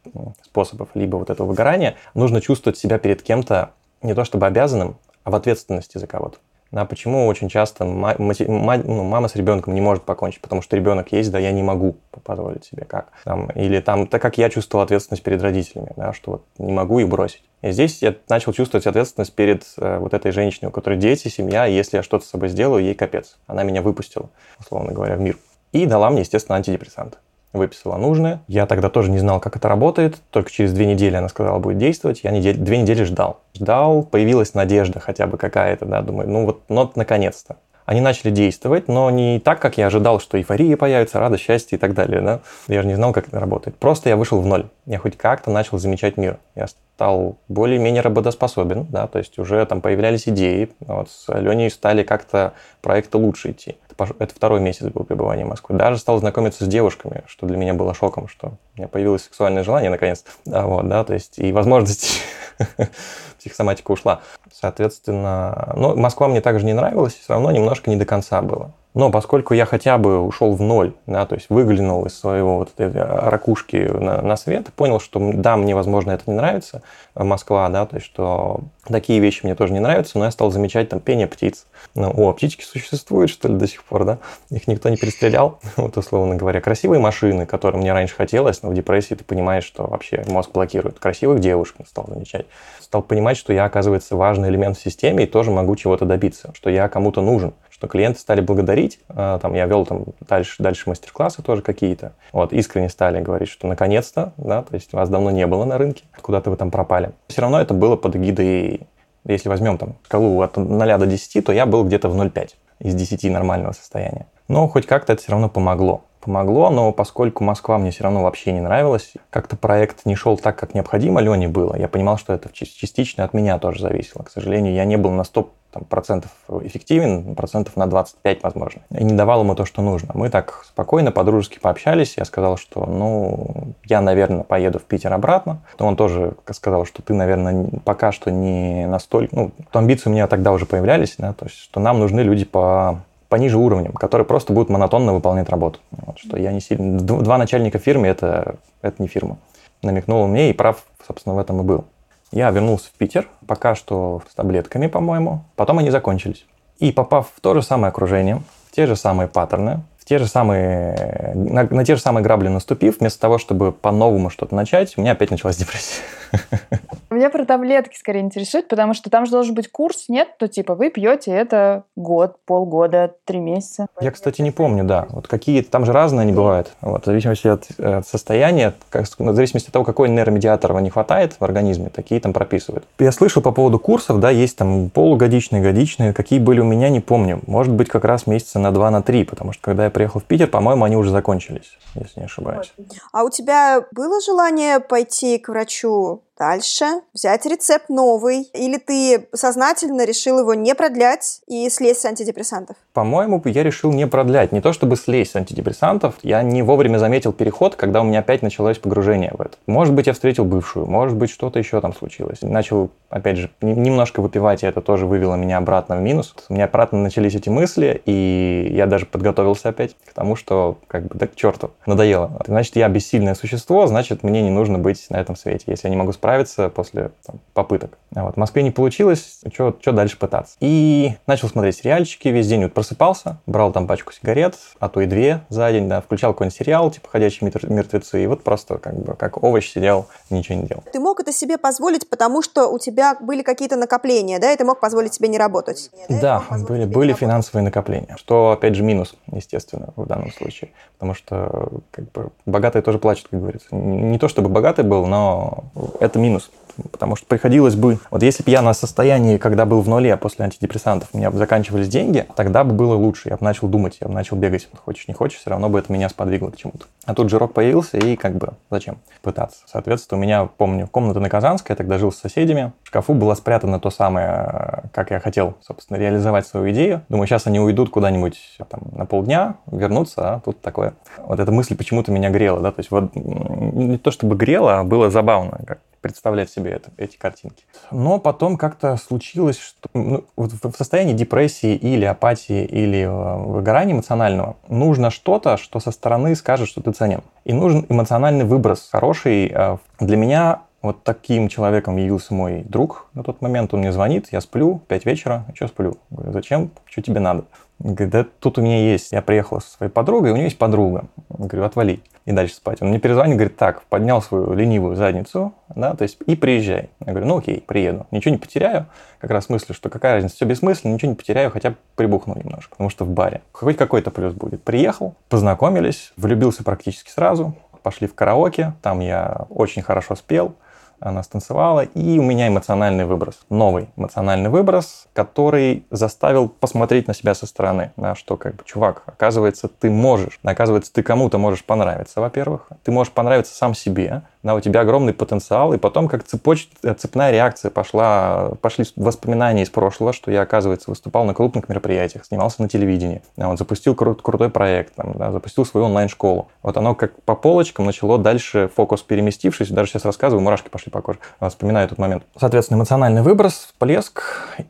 [0.44, 3.72] способов, либо вот этого выгорания, нужно чувствовать себя перед кем-то
[4.02, 6.38] не то чтобы обязанным, а в ответственности за кого-то.
[6.72, 11.32] Да, почему очень часто ну, мама с ребенком не может покончить, потому что ребенок есть,
[11.32, 13.12] да, я не могу позволить себе как.
[13.24, 17.00] Там, или там, так как я чувствовал ответственность перед родителями, да, что вот не могу
[17.00, 17.44] их бросить.
[17.62, 21.68] И здесь я начал чувствовать ответственность перед э, вот этой женщиной, у которой дети, семья,
[21.68, 23.38] и если я что-то с собой сделаю, ей капец.
[23.48, 25.38] Она меня выпустила, условно говоря, в мир.
[25.72, 27.18] И дала мне, естественно, антидепрессанты
[27.54, 28.42] выписала нужное.
[28.48, 30.18] Я тогда тоже не знал, как это работает.
[30.32, 32.22] Только через две недели она сказала, будет действовать.
[32.24, 33.40] Я недель, две недели ждал.
[33.56, 37.58] Ждал, появилась надежда хотя бы какая-то, да, думаю, ну вот, ну, наконец-то.
[37.86, 41.80] Они начали действовать, но не так, как я ожидал, что эйфория появится, радость, счастье и
[41.80, 42.42] так далее, да.
[42.68, 43.78] Я же не знал, как это работает.
[43.78, 44.66] Просто я вышел в ноль.
[44.86, 46.38] Я хоть как-то начал замечать мир.
[46.54, 50.70] Я стал более-менее работоспособен, да, то есть уже там появлялись идеи.
[50.82, 55.76] Вот с Леней стали как-то проекты лучше идти это второй месяц был пребывания в Москве.
[55.76, 59.64] Даже стал знакомиться с девушками, что для меня было шоком, что у меня появилось сексуальное
[59.64, 60.24] желание наконец.
[60.46, 62.22] Да, вот, да, то есть и возможность
[63.40, 64.22] психосоматика ушла.
[64.52, 68.74] Соответственно, но Москва мне также не нравилась, все равно немножко не до конца было.
[68.98, 72.72] Но поскольку я хотя бы ушел в ноль, да, то есть выглянул из своего вот
[72.78, 76.82] этой ракушки на, на свет, понял, что да, мне, возможно, это не нравится,
[77.14, 80.50] э, Москва, да, то есть что такие вещи мне тоже не нравятся, но я стал
[80.50, 81.68] замечать там пение птиц.
[81.94, 84.18] Ну, о, птички существуют, что ли, до сих пор, да?
[84.50, 86.60] Их никто не перестрелял, вот условно говоря.
[86.60, 90.98] Красивые машины, которые мне раньше хотелось, но в депрессии ты понимаешь, что вообще мозг блокирует.
[90.98, 92.48] Красивых девушек стал замечать.
[92.80, 96.72] Стал понимать, что я, оказывается, важный элемент в системе и тоже могу чего-то добиться, что
[96.72, 101.44] я кому-то нужен что клиенты стали благодарить, а, там, я вел там дальше, дальше мастер-классы
[101.44, 105.64] тоже какие-то, вот, искренне стали говорить, что наконец-то, да, то есть вас давно не было
[105.64, 107.12] на рынке, куда-то вы там пропали.
[107.28, 108.88] Все равно это было под эгидой,
[109.26, 112.96] если возьмем там скалу от 0 до 10, то я был где-то в 0,5 из
[112.96, 114.26] 10 нормального состояния.
[114.48, 118.52] Но хоть как-то это все равно помогло помогло, но поскольку Москва мне все равно вообще
[118.52, 122.50] не нравилась, как-то проект не шел так, как необходимо Лене было, я понимал, что это
[122.52, 124.24] частично от меня тоже зависело.
[124.24, 128.82] К сожалению, я не был на 100 там, процентов эффективен, процентов на 25, возможно.
[128.92, 130.12] И не давал ему то, что нужно.
[130.14, 132.16] Мы так спокойно, по-дружески пообщались.
[132.18, 135.62] Я сказал, что, ну, я, наверное, поеду в Питер обратно.
[135.80, 139.36] Но он тоже сказал, что ты, наверное, пока что не настолько...
[139.36, 142.46] Ну, то амбиции у меня тогда уже появлялись, да, то есть, что нам нужны люди
[142.46, 145.80] по пониже уровнем, которые просто будут монотонно выполнять работу.
[145.92, 147.00] Вот, что я не сильно...
[147.00, 149.38] Два начальника фирмы это, это не фирма.
[149.84, 151.86] Намекнул мне и прав, собственно, в этом и был.
[152.32, 155.44] Я вернулся в Питер, пока что с таблетками, по-моему.
[155.56, 156.46] Потом они закончились.
[156.80, 160.28] И попав в то же самое окружение, в те же самые паттерны, в те же
[160.28, 165.02] самые, на, на те же самые грабли наступив, вместо того, чтобы по-новому что-то начать, у
[165.02, 166.02] меня опять началась депрессия.
[167.10, 170.38] Меня про таблетки скорее интересует, потому что там же должен быть курс, нет?
[170.38, 173.88] То типа вы пьете это год, полгода, три месяца.
[174.02, 175.08] Я, кстати, не помню, да.
[175.10, 176.74] Вот какие там же разные они бывают.
[176.82, 181.34] Вот, в зависимости от, от состояния, как, в зависимости от того, какой нейромедиатора не хватает
[181.40, 182.86] в организме, такие там прописывают.
[183.00, 186.14] Я слышал по поводу курсов, да, есть там полугодичные, годичные.
[186.14, 187.42] Какие были у меня, не помню.
[187.48, 190.26] Может быть, как раз месяца на два, на три, потому что когда я приехал в
[190.26, 192.74] Питер, по-моему, они уже закончились, если не ошибаюсь.
[193.14, 198.44] А у тебя было желание пойти к врачу Дальше взять рецепт новый.
[198.54, 202.78] Или ты сознательно решил его не продлять и слезть с антидепрессантов?
[202.94, 204.52] По-моему, я решил не продлять.
[204.52, 208.44] Не то чтобы слезть с антидепрессантов, я не вовремя заметил переход, когда у меня опять
[208.44, 209.58] началось погружение в это.
[209.66, 212.42] Может быть, я встретил бывшую, может быть, что-то еще там случилось.
[212.44, 216.36] Начал, опять же, немножко выпивать, и это тоже вывело меня обратно в минус.
[216.50, 221.08] У меня обратно начались эти мысли, и я даже подготовился опять к тому, что как
[221.08, 222.32] бы, да к черту, надоело.
[222.46, 225.98] Значит, я бессильное существо, значит, мне не нужно быть на этом свете, если я не
[225.98, 226.27] могу справиться
[226.74, 227.98] после там, попыток.
[228.12, 230.56] Вот в Москве не получилось, что дальше пытаться?
[230.60, 235.06] И начал смотреть сериальчики, весь день вот просыпался, брал там пачку сигарет, а то и
[235.06, 239.14] две за день, да, включал какой-нибудь сериал, типа «Ходячие мертвецы», и вот просто как бы
[239.16, 240.84] как овощ сидел, ничего не делал.
[240.92, 244.66] Ты мог это себе позволить, потому что у тебя были какие-то накопления, да, и ты
[244.66, 245.92] мог позволить себе не работать?
[246.10, 251.82] Да, были, были финансовые накопления, что, опять же, минус, естественно, в данном случае, потому что
[251.92, 253.68] как бы, богатые тоже плачут, как говорится.
[253.72, 255.66] Не то чтобы богатый был, но
[256.00, 256.50] это минус
[256.92, 258.00] потому что приходилось бы...
[258.12, 261.38] Вот если бы я на состоянии, когда был в нуле после антидепрессантов, у меня бы
[261.38, 263.30] заканчивались деньги, тогда бы было лучше.
[263.30, 264.68] Я бы начал думать, я бы начал бегать.
[264.86, 266.86] Хочешь, не хочешь, все равно бы это меня сподвигло к чему-то.
[267.06, 269.60] А тут жирок появился, и как бы зачем пытаться?
[269.66, 272.74] Соответственно, у меня, помню, комната на Казанской, я тогда жил с соседями.
[272.84, 277.02] В шкафу было спрятано то самое, как я хотел, собственно, реализовать свою идею.
[277.10, 280.94] Думаю, сейчас они уйдут куда-нибудь там на полдня, вернутся, а тут такое.
[281.18, 284.84] Вот эта мысль почему-то меня грела, да, то есть вот не то чтобы грела, а
[284.84, 287.66] было забавно, как представлять себе это, эти картинки.
[287.92, 294.58] Но потом как-то случилось, что ну, в состоянии депрессии или апатии или э, выгорания эмоционального
[294.68, 297.22] нужно что-то, что со стороны скажет, что ты ценен.
[297.46, 299.52] И нужен эмоциональный выброс хороший.
[299.54, 303.74] Э, для меня вот таким человеком явился мой друг на тот момент.
[303.74, 305.98] Он мне звонит, я сплю, 5 вечера, что сплю?
[306.10, 306.72] Говорю, зачем?
[306.86, 307.46] Что тебе надо?
[307.80, 311.06] Говорит, да тут у меня есть, я приехал со своей подругой, у нее есть подруга.
[311.30, 312.82] Говорю, отвали и дальше спать.
[312.82, 316.90] Он мне перезвонит, говорит, так, поднял свою ленивую задницу, да, то есть и приезжай.
[317.00, 318.06] Я говорю, ну окей, приеду.
[318.12, 318.88] Ничего не потеряю,
[319.20, 322.72] как раз мыслю, что какая разница, все бессмысленно, ничего не потеряю, хотя бы прибухну немножко,
[322.72, 323.42] потому что в баре.
[323.54, 324.62] Хоть какой-то плюс будет.
[324.62, 330.56] Приехал, познакомились, влюбился практически сразу, пошли в караоке, там я очень хорошо спел,
[331.00, 337.34] она станцевала, и у меня эмоциональный выброс, новый эмоциональный выброс, который заставил посмотреть на себя
[337.34, 342.22] со стороны, да, что как бы, чувак, оказывается, ты можешь, оказывается, ты кому-то можешь понравиться,
[342.22, 346.70] во-первых, ты можешь понравиться сам себе, да, у тебя огромный потенциал, и потом как цепоч...
[346.98, 352.62] цепная реакция пошла, пошли воспоминания из прошлого, что я, оказывается, выступал на крупных мероприятиях, снимался
[352.62, 356.48] на телевидении, да, вот, запустил кру- крутой проект, там, да, запустил свою онлайн-школу.
[356.64, 361.02] Вот оно как по полочкам начало дальше фокус переместившись, даже сейчас рассказываю, мурашки пошли по
[361.02, 362.24] коже, вспоминаю этот момент.
[362.40, 364.24] Соответственно, эмоциональный выброс, всплеск,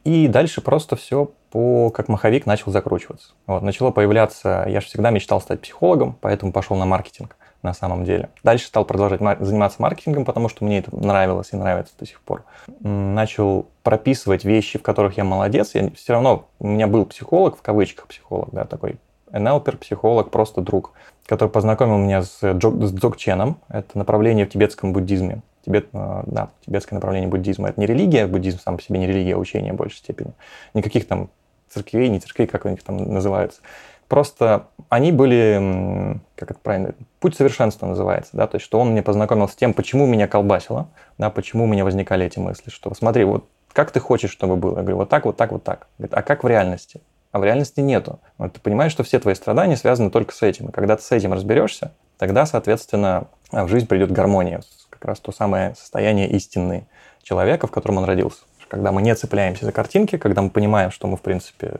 [0.04, 3.34] и дальше просто все по, как маховик начал закручиваться.
[3.46, 8.06] Вот, начало появляться, я же всегда мечтал стать психологом, поэтому пошел на маркетинг на самом
[8.06, 8.30] деле.
[8.43, 12.43] Дальше стал продолжать заниматься маркетингом, потому что мне это нравилось и нравится до сих пор.
[12.80, 15.76] Начал прописывать вещи, в которых я молодец.
[15.76, 18.98] Я все равно, у меня был психолог, в кавычках психолог, да, такой
[19.32, 20.93] НЛПер, психолог, просто друг,
[21.26, 23.58] который познакомил меня с, Джок, с Дзогченом.
[23.70, 25.41] Это направление в тибетском буддизме.
[25.65, 27.70] Тибет, э, да, тибетское направление буддизма.
[27.70, 30.32] Это не религия, буддизм сам по себе не религия, а учение в большей степени.
[30.74, 31.30] Никаких там
[31.70, 33.62] церквей, не церквей, как они там называются.
[34.08, 39.04] Просто они были, как это правильно, путь совершенства называется, да, то есть что он мне
[39.04, 43.26] познакомил с тем, почему меня колбасило, да, почему у меня возникали эти мысли, что смотри,
[43.26, 43.46] вот
[43.78, 44.78] как ты хочешь, чтобы было?
[44.78, 45.88] Я говорю, вот так, вот так, вот так.
[46.00, 47.00] Говорит, а как в реальности?
[47.32, 48.20] А в реальности нету.
[48.39, 50.70] Вот ты понимаешь, что все твои страдания связаны только с этим.
[50.70, 54.62] И когда ты с этим разберешься, тогда, соответственно, в жизнь придет гармония.
[54.89, 56.88] Как раз то самое состояние истины
[57.22, 58.39] человека, в котором он родился.
[58.67, 61.76] Когда мы не цепляемся за картинки, когда мы понимаем, что мы, в принципе,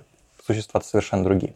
[0.46, 1.56] существа совершенно другие.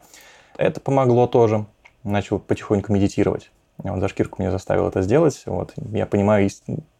[0.61, 1.65] Это помогло тоже.
[2.03, 3.51] Начал потихоньку медитировать.
[3.79, 5.41] Вот за шкирку меня заставил это сделать.
[5.47, 5.73] Вот.
[5.91, 6.47] Я понимаю,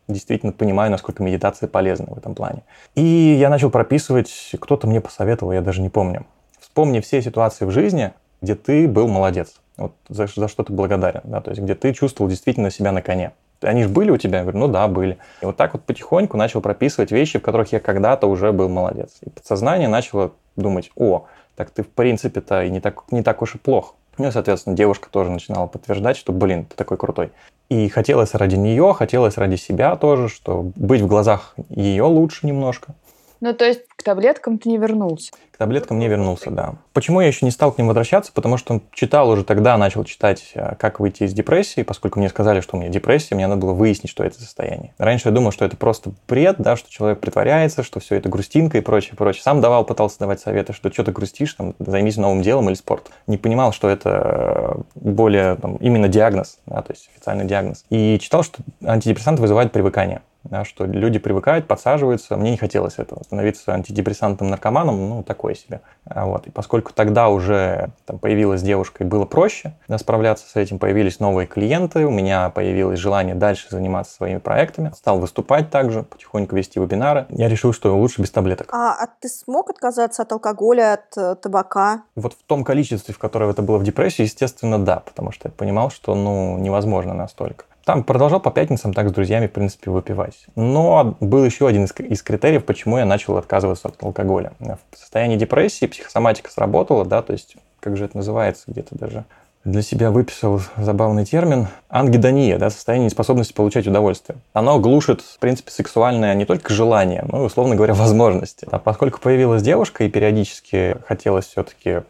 [0.07, 2.63] действительно понимаю, насколько медитация полезна в этом плане.
[2.95, 3.03] И
[3.39, 6.25] я начал прописывать, кто-то мне посоветовал, я даже не помню.
[6.59, 11.21] Вспомни все ситуации в жизни, где ты был молодец, вот за, за что ты благодарен,
[11.25, 13.33] да, то есть где ты чувствовал действительно себя на коне.
[13.61, 14.39] Они же были у тебя?
[14.39, 15.19] Я говорю, ну да, были.
[15.41, 19.17] И вот так вот потихоньку начал прописывать вещи, в которых я когда-то уже был молодец.
[19.21, 21.25] И подсознание начало думать, о,
[21.61, 23.93] так ты в принципе-то и не так, не так уж и плох.
[24.17, 27.31] Ну и, соответственно, девушка тоже начинала подтверждать, что, блин, ты такой крутой.
[27.69, 32.95] И хотелось ради нее, хотелось ради себя тоже, что быть в глазах ее лучше немножко.
[33.41, 35.31] Ну, то есть к таблеткам ты не вернулся?
[35.51, 36.75] К таблеткам не вернулся, да.
[36.93, 38.31] Почему я еще не стал к ним возвращаться?
[38.31, 42.61] Потому что читал уже тогда, начал читать, э, как выйти из депрессии, поскольку мне сказали,
[42.61, 44.93] что у меня депрессия, мне надо было выяснить, что это состояние.
[44.99, 48.77] Раньше я думал, что это просто бред, да, что человек притворяется, что все это грустинка
[48.77, 49.41] и прочее, прочее.
[49.41, 53.11] Сам давал, пытался давать советы, что что ты грустишь, там, займись новым делом или спортом.
[53.25, 57.85] Не понимал, что это э, более там, именно диагноз, да, то есть официальный диагноз.
[57.89, 60.21] И читал, что антидепрессанты вызывают привыкание.
[60.43, 62.35] Да, что люди привыкают, подсаживаются.
[62.35, 63.23] Мне не хотелось этого.
[63.23, 65.81] Становиться антидепрессантным наркоманом, ну, такое себе.
[66.05, 66.47] А вот.
[66.47, 71.19] И поскольку тогда уже там, появилась девушка и было проще да, справляться с этим, появились
[71.19, 76.79] новые клиенты, у меня появилось желание дальше заниматься своими проектами, стал выступать также, потихоньку вести
[76.79, 77.27] вебинары.
[77.29, 78.67] Я решил, что лучше без таблеток.
[78.71, 82.03] А, а ты смог отказаться от алкоголя, от э, табака?
[82.15, 85.51] Вот в том количестве, в котором это было в депрессии, естественно, да, потому что я
[85.51, 87.65] понимал, что ну, невозможно настолько.
[87.85, 90.45] Там продолжал по пятницам так с друзьями, в принципе, выпивать.
[90.55, 94.53] Но был еще один из, из критериев, почему я начал отказываться от алкоголя.
[94.59, 99.25] В состоянии депрессии психосоматика сработала, да, то есть, как же это называется где-то даже,
[99.63, 104.37] для себя выписал забавный термин ангидония, да, состояние неспособности получать удовольствие.
[104.53, 108.67] Оно глушит, в принципе, сексуальное не только желание, но и, условно говоря, возможности.
[108.71, 112.01] А поскольку появилась девушка и периодически хотелось все-таки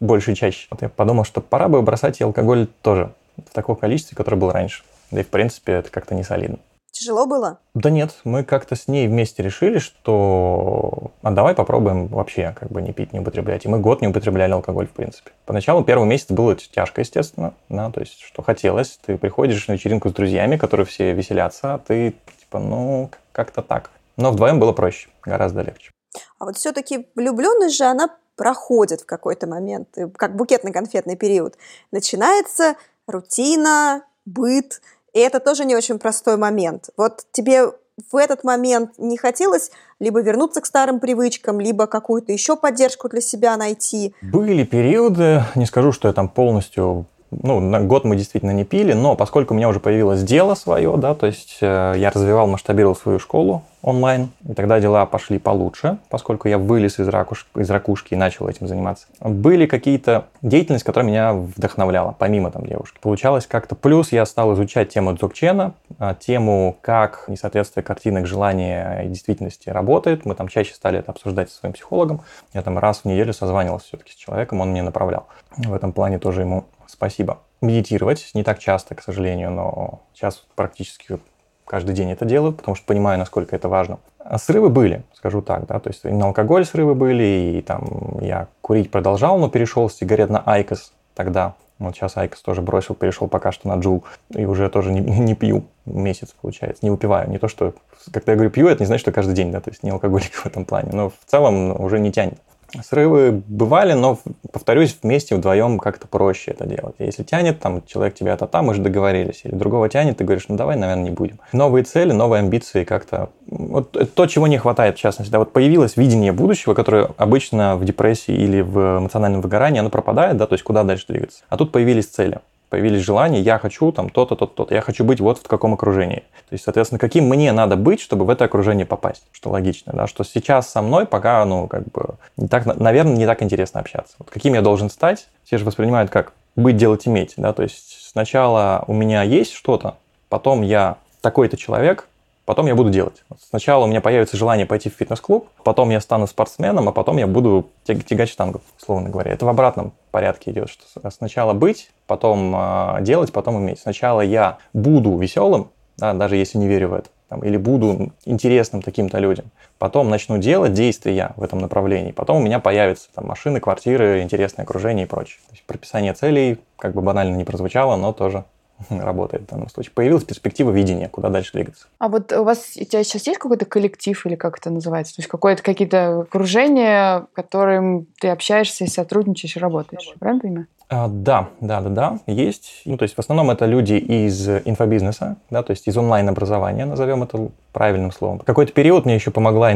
[0.00, 3.76] больше и чаще, вот я подумал, что пора бы бросать и алкоголь тоже в таком
[3.76, 4.82] количестве, которое было раньше.
[5.10, 6.58] Да и, в принципе, это как-то не солидно.
[6.94, 7.58] Тяжело было?
[7.74, 12.80] Да нет, мы как-то с ней вместе решили, что а давай попробуем вообще как бы
[12.82, 13.64] не пить, не употреблять.
[13.64, 15.32] И мы год не употребляли алкоголь, в принципе.
[15.44, 19.00] Поначалу первый месяц было тяжко, естественно, да, то есть что хотелось.
[19.04, 23.90] Ты приходишь на вечеринку с друзьями, которые все веселятся, а ты типа, ну, как-то так.
[24.16, 25.90] Но вдвоем было проще, гораздо легче.
[26.38, 31.56] А вот все-таки влюбленность же, она проходит в какой-то момент, как букетно-конфетный период.
[31.90, 32.76] Начинается
[33.08, 34.80] рутина, быт–
[35.14, 36.90] и это тоже не очень простой момент.
[36.96, 37.68] Вот тебе
[38.10, 43.20] в этот момент не хотелось либо вернуться к старым привычкам, либо какую-то еще поддержку для
[43.20, 44.12] себя найти?
[44.20, 47.06] Были периоды, не скажу, что я там полностью
[47.42, 51.14] ну, год мы действительно не пили, но поскольку у меня уже появилось дело свое, да,
[51.14, 56.48] то есть э, я развивал, масштабировал свою школу онлайн, и тогда дела пошли получше, поскольку
[56.48, 59.06] я вылез из, ракуш, из ракушки и начал этим заниматься.
[59.20, 62.98] Были какие-то деятельности, которая меня вдохновляла, помимо там девушки.
[63.00, 63.74] Получалось как-то.
[63.74, 70.24] Плюс я стал изучать тему дзокчена, а, тему, как несоответствие картинок желания и действительности работает.
[70.24, 72.22] Мы там чаще стали это обсуждать со своим психологом.
[72.54, 75.26] Я там раз в неделю созванивался все-таки с человеком, он мне направлял.
[75.56, 76.64] В этом плане тоже ему
[76.94, 77.40] спасибо.
[77.60, 81.18] Медитировать не так часто, к сожалению, но сейчас практически
[81.66, 83.98] каждый день это делаю, потому что понимаю, насколько это важно.
[84.18, 88.18] А срывы были, скажу так, да, то есть и на алкоголь срывы были, и там
[88.20, 91.54] я курить продолжал, но перешел с сигарет на IQOS тогда.
[91.78, 95.34] Вот сейчас IQOS тоже бросил, перешел пока что на JUUL, и уже тоже не, не
[95.34, 97.28] пью месяц, получается, не выпиваю.
[97.28, 97.74] Не то, что,
[98.12, 100.32] когда я говорю пью, это не значит, что каждый день, да, то есть не алкоголик
[100.32, 102.38] в этом плане, но в целом уже не тянет.
[102.82, 104.18] Срывы бывали, но,
[104.52, 106.96] повторюсь, вместе вдвоем как-то проще это делать.
[106.98, 109.42] Если тянет, там, человек тебя то там, мы же договорились.
[109.44, 111.38] Или другого тянет, ты говоришь, ну давай, наверное, не будем.
[111.52, 113.30] Новые цели, новые амбиции как-то...
[113.46, 115.30] Вот то, чего не хватает, в частности.
[115.30, 120.36] Да, вот появилось видение будущего, которое обычно в депрессии или в эмоциональном выгорании, оно пропадает,
[120.36, 121.44] да, то есть куда дальше двигаться.
[121.48, 125.20] А тут появились цели появились желания, я хочу там то-то, то-то, то-то, я хочу быть
[125.20, 126.24] вот в каком окружении.
[126.48, 130.06] То есть, соответственно, каким мне надо быть, чтобы в это окружение попасть, что логично, да,
[130.06, 134.14] что сейчас со мной пока, ну, как бы, не так, наверное, не так интересно общаться.
[134.18, 138.10] Вот каким я должен стать, все же воспринимают как быть, делать, иметь, да, то есть
[138.10, 139.96] сначала у меня есть что-то,
[140.28, 142.08] потом я такой-то человек,
[142.44, 143.22] потом я буду делать.
[143.48, 147.26] Сначала у меня появится желание пойти в фитнес-клуб, потом я стану спортсменом, а потом я
[147.26, 149.32] буду тягать штангу, условно говоря.
[149.32, 153.80] Это в обратном порядке идет, что сначала быть, потом э, делать, потом иметь.
[153.80, 158.82] Сначала я буду веселым, да, даже если не верю в это, там, или буду интересным
[158.82, 159.46] таким-то людям.
[159.78, 162.12] Потом начну делать действия в этом направлении.
[162.12, 165.40] Потом у меня появятся там, машины, квартиры, интересное окружение и прочее.
[165.48, 168.44] То есть прописание целей, как бы банально не прозвучало, но тоже
[169.02, 169.92] работает в данном случае.
[169.94, 171.86] Появилась перспектива видения, куда дальше двигаться.
[171.98, 175.16] А вот у вас у тебя сейчас есть какой-то коллектив или как это называется?
[175.16, 180.14] То есть какое-то какие-то окружения, которым ты общаешься, сотрудничаешь и работаешь.
[180.18, 180.66] Правильно понимаю?
[180.96, 182.82] А, да, да, да, да, есть.
[182.84, 187.24] Ну, то есть в основном это люди из инфобизнеса, да, то есть из онлайн-образования, назовем
[187.24, 188.38] это правильным словом.
[188.38, 189.72] Какой-то период мне еще помогла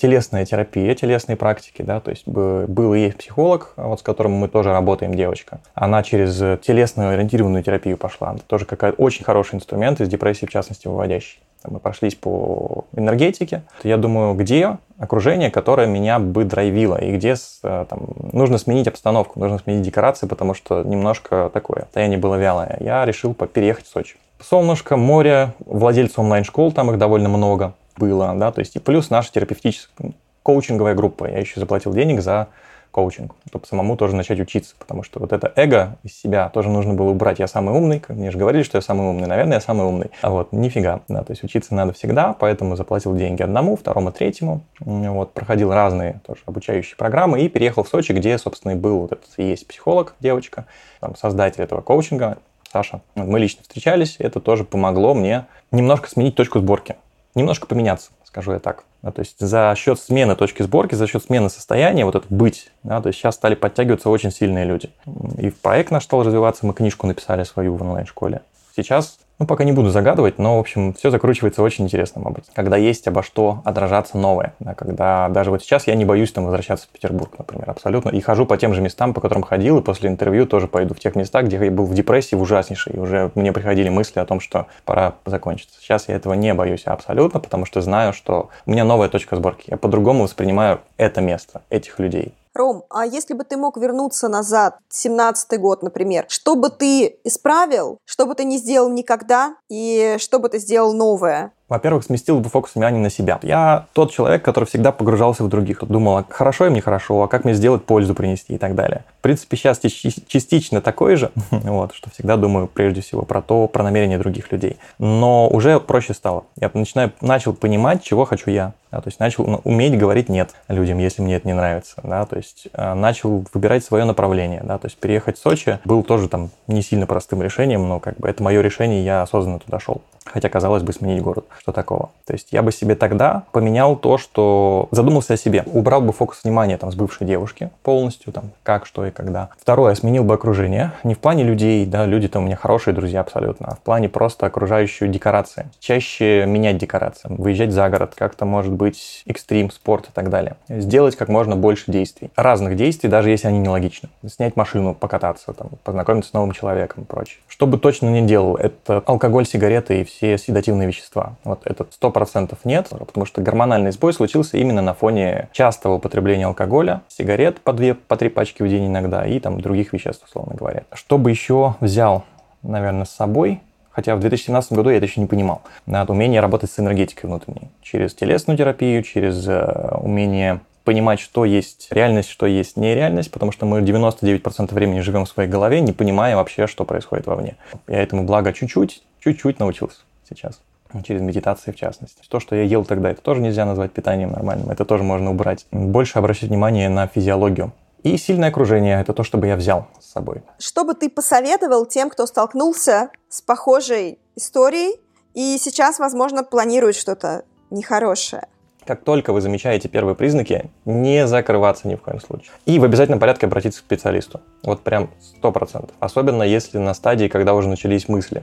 [0.00, 4.46] телесная терапия, телесные практики, да, то есть был и есть психолог, вот с которым мы
[4.46, 5.60] тоже работаем, девочка.
[5.74, 8.34] Она через телесную ориентированную терапию пошла.
[8.34, 13.62] Это тоже какая-то очень хороший инструмент из депрессии, в частности, выводящий мы прошлись по энергетике.
[13.82, 18.00] Я думаю, где окружение, которое меня бы драйвило, и где э, там,
[18.32, 22.76] нужно сменить обстановку, нужно сменить декорации, потому что немножко такое состояние было вялое.
[22.80, 24.16] Я решил переехать в Сочи.
[24.40, 29.32] Солнышко, море, владельцы онлайн-школ, там их довольно много было, да, то есть и плюс наша
[29.32, 31.26] терапевтическая коучинговая группа.
[31.26, 32.48] Я еще заплатил денег за
[32.90, 36.94] коучинг, чтобы самому тоже начать учиться, потому что вот это эго из себя тоже нужно
[36.94, 37.38] было убрать.
[37.38, 40.10] Я самый умный, мне же говорили, что я самый умный, наверное, я самый умный.
[40.22, 44.62] А вот нифига, да, то есть учиться надо всегда, поэтому заплатил деньги одному, второму, третьему,
[44.80, 49.12] вот, проходил разные тоже обучающие программы и переехал в Сочи, где, собственно, и был вот
[49.12, 50.66] этот и есть психолог, девочка,
[51.00, 52.38] там, создатель этого коучинга,
[52.72, 53.00] Саша.
[53.14, 56.96] Мы лично встречались, это тоже помогло мне немножко сменить точку сборки
[57.34, 58.84] немножко поменяться, скажу я так.
[59.02, 63.00] То есть за счет смены точки сборки, за счет смены состояния, вот это быть, да,
[63.00, 64.90] то есть сейчас стали подтягиваться очень сильные люди.
[65.38, 68.42] И в проект наш стал развиваться, мы книжку написали свою в онлайн-школе.
[68.76, 72.52] Сейчас ну, пока не буду загадывать, но, в общем, все закручивается очень интересным образом.
[72.54, 74.52] Когда есть обо что отражаться новое.
[74.60, 78.10] Да, когда даже вот сейчас я не боюсь там возвращаться в Петербург, например, абсолютно.
[78.10, 81.00] И хожу по тем же местам, по которым ходил, и после интервью тоже пойду в
[81.00, 82.96] тех местах, где я был в депрессии, в ужаснейшей.
[82.96, 85.80] И уже мне приходили мысли о том, что пора закончиться.
[85.80, 89.70] Сейчас я этого не боюсь абсолютно, потому что знаю, что у меня новая точка сборки.
[89.70, 92.34] Я по-другому воспринимаю это место, этих людей.
[92.54, 97.98] Ром, а если бы ты мог вернуться назад, 17-й год, например, что бы ты исправил,
[98.04, 101.52] что бы ты не сделал никогда, и что бы ты сделал новое?
[101.70, 103.38] во-первых, сместил бы фокус внимания на себя.
[103.42, 105.84] Я тот человек, который всегда погружался в других.
[105.84, 109.04] Думал, а хорошо им нехорошо, а как мне сделать пользу принести и так далее.
[109.20, 113.82] В принципе, сейчас частично такой же, вот, что всегда думаю прежде всего про то, про
[113.82, 114.78] намерения других людей.
[114.98, 116.44] Но уже проще стало.
[116.56, 118.72] Я начинаю, начал понимать, чего хочу я.
[118.90, 121.96] Да, то есть начал ну, уметь говорить нет людям, если мне это не нравится.
[122.02, 124.62] Да, то есть э, начал выбирать свое направление.
[124.64, 128.16] Да, то есть переехать в Сочи был тоже там не сильно простым решением, но как
[128.16, 130.00] бы это мое решение, я осознанно туда шел.
[130.24, 131.46] Хотя, казалось бы, сменить город.
[131.58, 132.10] Что такого?
[132.26, 135.64] То есть я бы себе тогда поменял то, что задумался о себе.
[135.66, 139.50] Убрал бы фокус внимания там с бывшей девушки полностью, там, как, что и когда.
[139.58, 140.92] Второе, сменил бы окружение.
[141.04, 144.46] Не в плане людей, да, люди-то у меня хорошие друзья абсолютно, а в плане просто
[144.46, 145.66] окружающую декорации.
[145.78, 147.28] Чаще менять декорации.
[147.30, 150.56] Выезжать за город, как-то, может быть, экстрим, спорт и так далее.
[150.68, 152.30] Сделать как можно больше действий.
[152.36, 154.08] Разных действий, даже если они нелогичны.
[154.26, 157.40] Снять машину, покататься, там, познакомиться с новым человеком и прочее.
[157.48, 161.36] Что бы точно не делал, это алкоголь, сигареты и все седативные вещества.
[161.44, 167.02] Вот сто процентов нет, потому что гормональный сбой случился именно на фоне частого употребления алкоголя,
[167.08, 170.84] сигарет по две, по три пачки в день иногда и там других веществ, условно говоря.
[170.92, 172.24] Что бы еще взял,
[172.62, 175.62] наверное, с собой, хотя в 2017 году я это еще не понимал.
[175.86, 177.68] Надо умение работать с энергетикой внутренней.
[177.82, 183.66] Через телесную терапию, через э, умение понимать, что есть реальность, что есть нереальность, потому что
[183.66, 187.56] мы 99% времени живем в своей голове, не понимая вообще, что происходит вовне.
[187.86, 190.60] Я этому благо чуть-чуть, чуть-чуть научился сейчас
[191.04, 192.22] через медитации в частности.
[192.28, 195.66] То, что я ел тогда, это тоже нельзя назвать питанием нормальным, это тоже можно убрать.
[195.70, 197.72] Больше обращать внимание на физиологию.
[198.02, 200.42] И сильное окружение– это то, что бы я взял с собой.
[200.58, 205.00] Что бы ты посоветовал тем, кто столкнулся с похожей историей
[205.34, 208.46] и сейчас, возможно, планирует что-то нехорошее?
[208.86, 212.52] Как только вы замечаете первые признаки, не закрываться ни в коем случае.
[212.64, 214.40] И в обязательном порядке обратиться к специалисту.
[214.64, 215.94] Вот прям сто процентов.
[216.00, 218.42] Особенно если на стадии, когда уже начались мысли.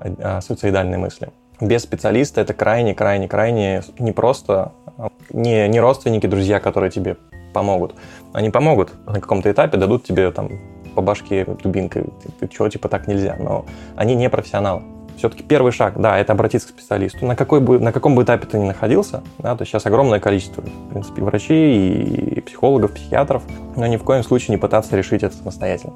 [0.00, 1.30] А, суицидальные мысли.
[1.60, 4.72] Без специалиста это крайне-крайне-крайне не просто
[5.30, 7.16] не, не родственники, друзья, которые тебе
[7.54, 7.94] помогут.
[8.34, 10.50] Они помогут на каком-то этапе, дадут тебе там
[10.94, 12.04] по башке дубинкой,
[12.38, 13.64] ты чего, типа так нельзя, но
[13.96, 14.82] они не профессионалы.
[15.16, 17.24] Все-таки первый шаг, да, это обратиться к специалисту.
[17.24, 20.62] На, какой бы, на каком бы этапе ты ни находился, да, то сейчас огромное количество,
[20.62, 23.42] в принципе, врачей и психологов, психиатров,
[23.76, 25.94] но ни в коем случае не пытаться решить это самостоятельно.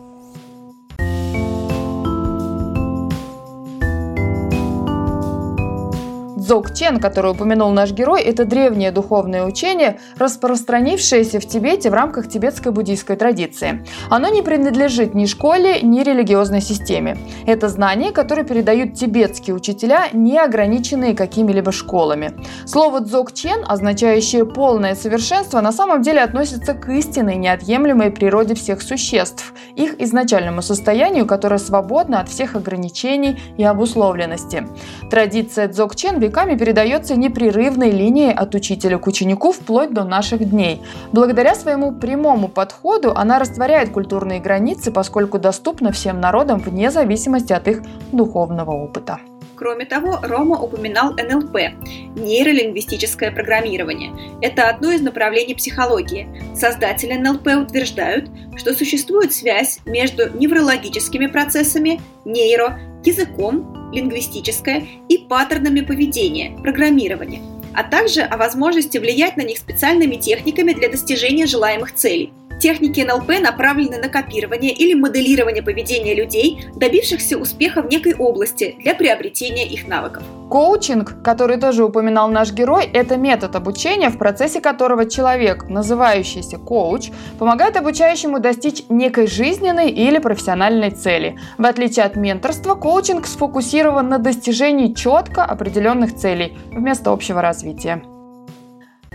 [6.48, 12.72] Дзогчен, который упомянул наш герой, это древнее духовное учение, распространившееся в Тибете в рамках тибетской
[12.72, 13.84] буддийской традиции.
[14.08, 17.18] Оно не принадлежит ни школе, ни религиозной системе.
[17.46, 22.32] Это знания, которые передают тибетские учителя, не ограниченные какими-либо школами.
[22.64, 29.52] Слово дзогчен, означающее полное совершенство, на самом деле относится к истинной, неотъемлемой природе всех существ,
[29.76, 34.66] их изначальному состоянию, которое свободно от всех ограничений и обусловленности.
[35.10, 40.80] Традиция дзогчен века веками передается непрерывной линией от учителя к ученику вплоть до наших дней.
[41.12, 47.66] Благодаря своему прямому подходу она растворяет культурные границы, поскольку доступна всем народам вне зависимости от
[47.66, 47.82] их
[48.12, 49.18] духовного опыта.
[49.58, 51.56] Кроме того, Рома упоминал НЛП–
[52.16, 54.12] нейролингвистическое программирование.
[54.40, 56.28] Это одно из направлений психологии.
[56.54, 66.56] Создатели НЛП утверждают, что существует связь между неврологическими процессами, нейро, языком, лингвистическое и паттернами поведения,
[66.62, 67.42] программирования,
[67.74, 72.32] а также о возможности влиять на них специальными техниками для достижения желаемых целей.
[72.60, 78.94] Техники НЛП направлены на копирование или моделирование поведения людей, добившихся успеха в некой области для
[78.94, 80.24] приобретения их навыков.
[80.50, 87.10] Коучинг, который тоже упоминал наш герой, это метод обучения, в процессе которого человек, называющийся коуч,
[87.38, 91.38] помогает обучающему достичь некой жизненной или профессиональной цели.
[91.58, 98.02] В отличие от менторства, коучинг сфокусирован на достижении четко определенных целей вместо общего развития.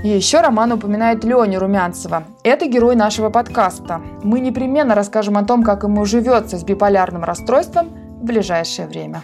[0.03, 2.25] И еще Роман упоминает Леню Румянцева.
[2.43, 4.01] Это герой нашего подкаста.
[4.21, 7.87] Мы непременно расскажем о том, как ему живется с биполярным расстройством
[8.19, 9.23] в ближайшее время.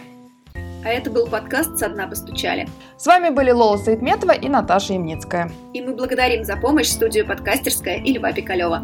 [0.82, 2.66] А это был подкаст «Со дна постучали».
[2.96, 5.50] С вами были Лола Саидметова и Наташа Ямницкая.
[5.74, 8.82] И мы благодарим за помощь студию «Подкастерская» и Льва Пикалева.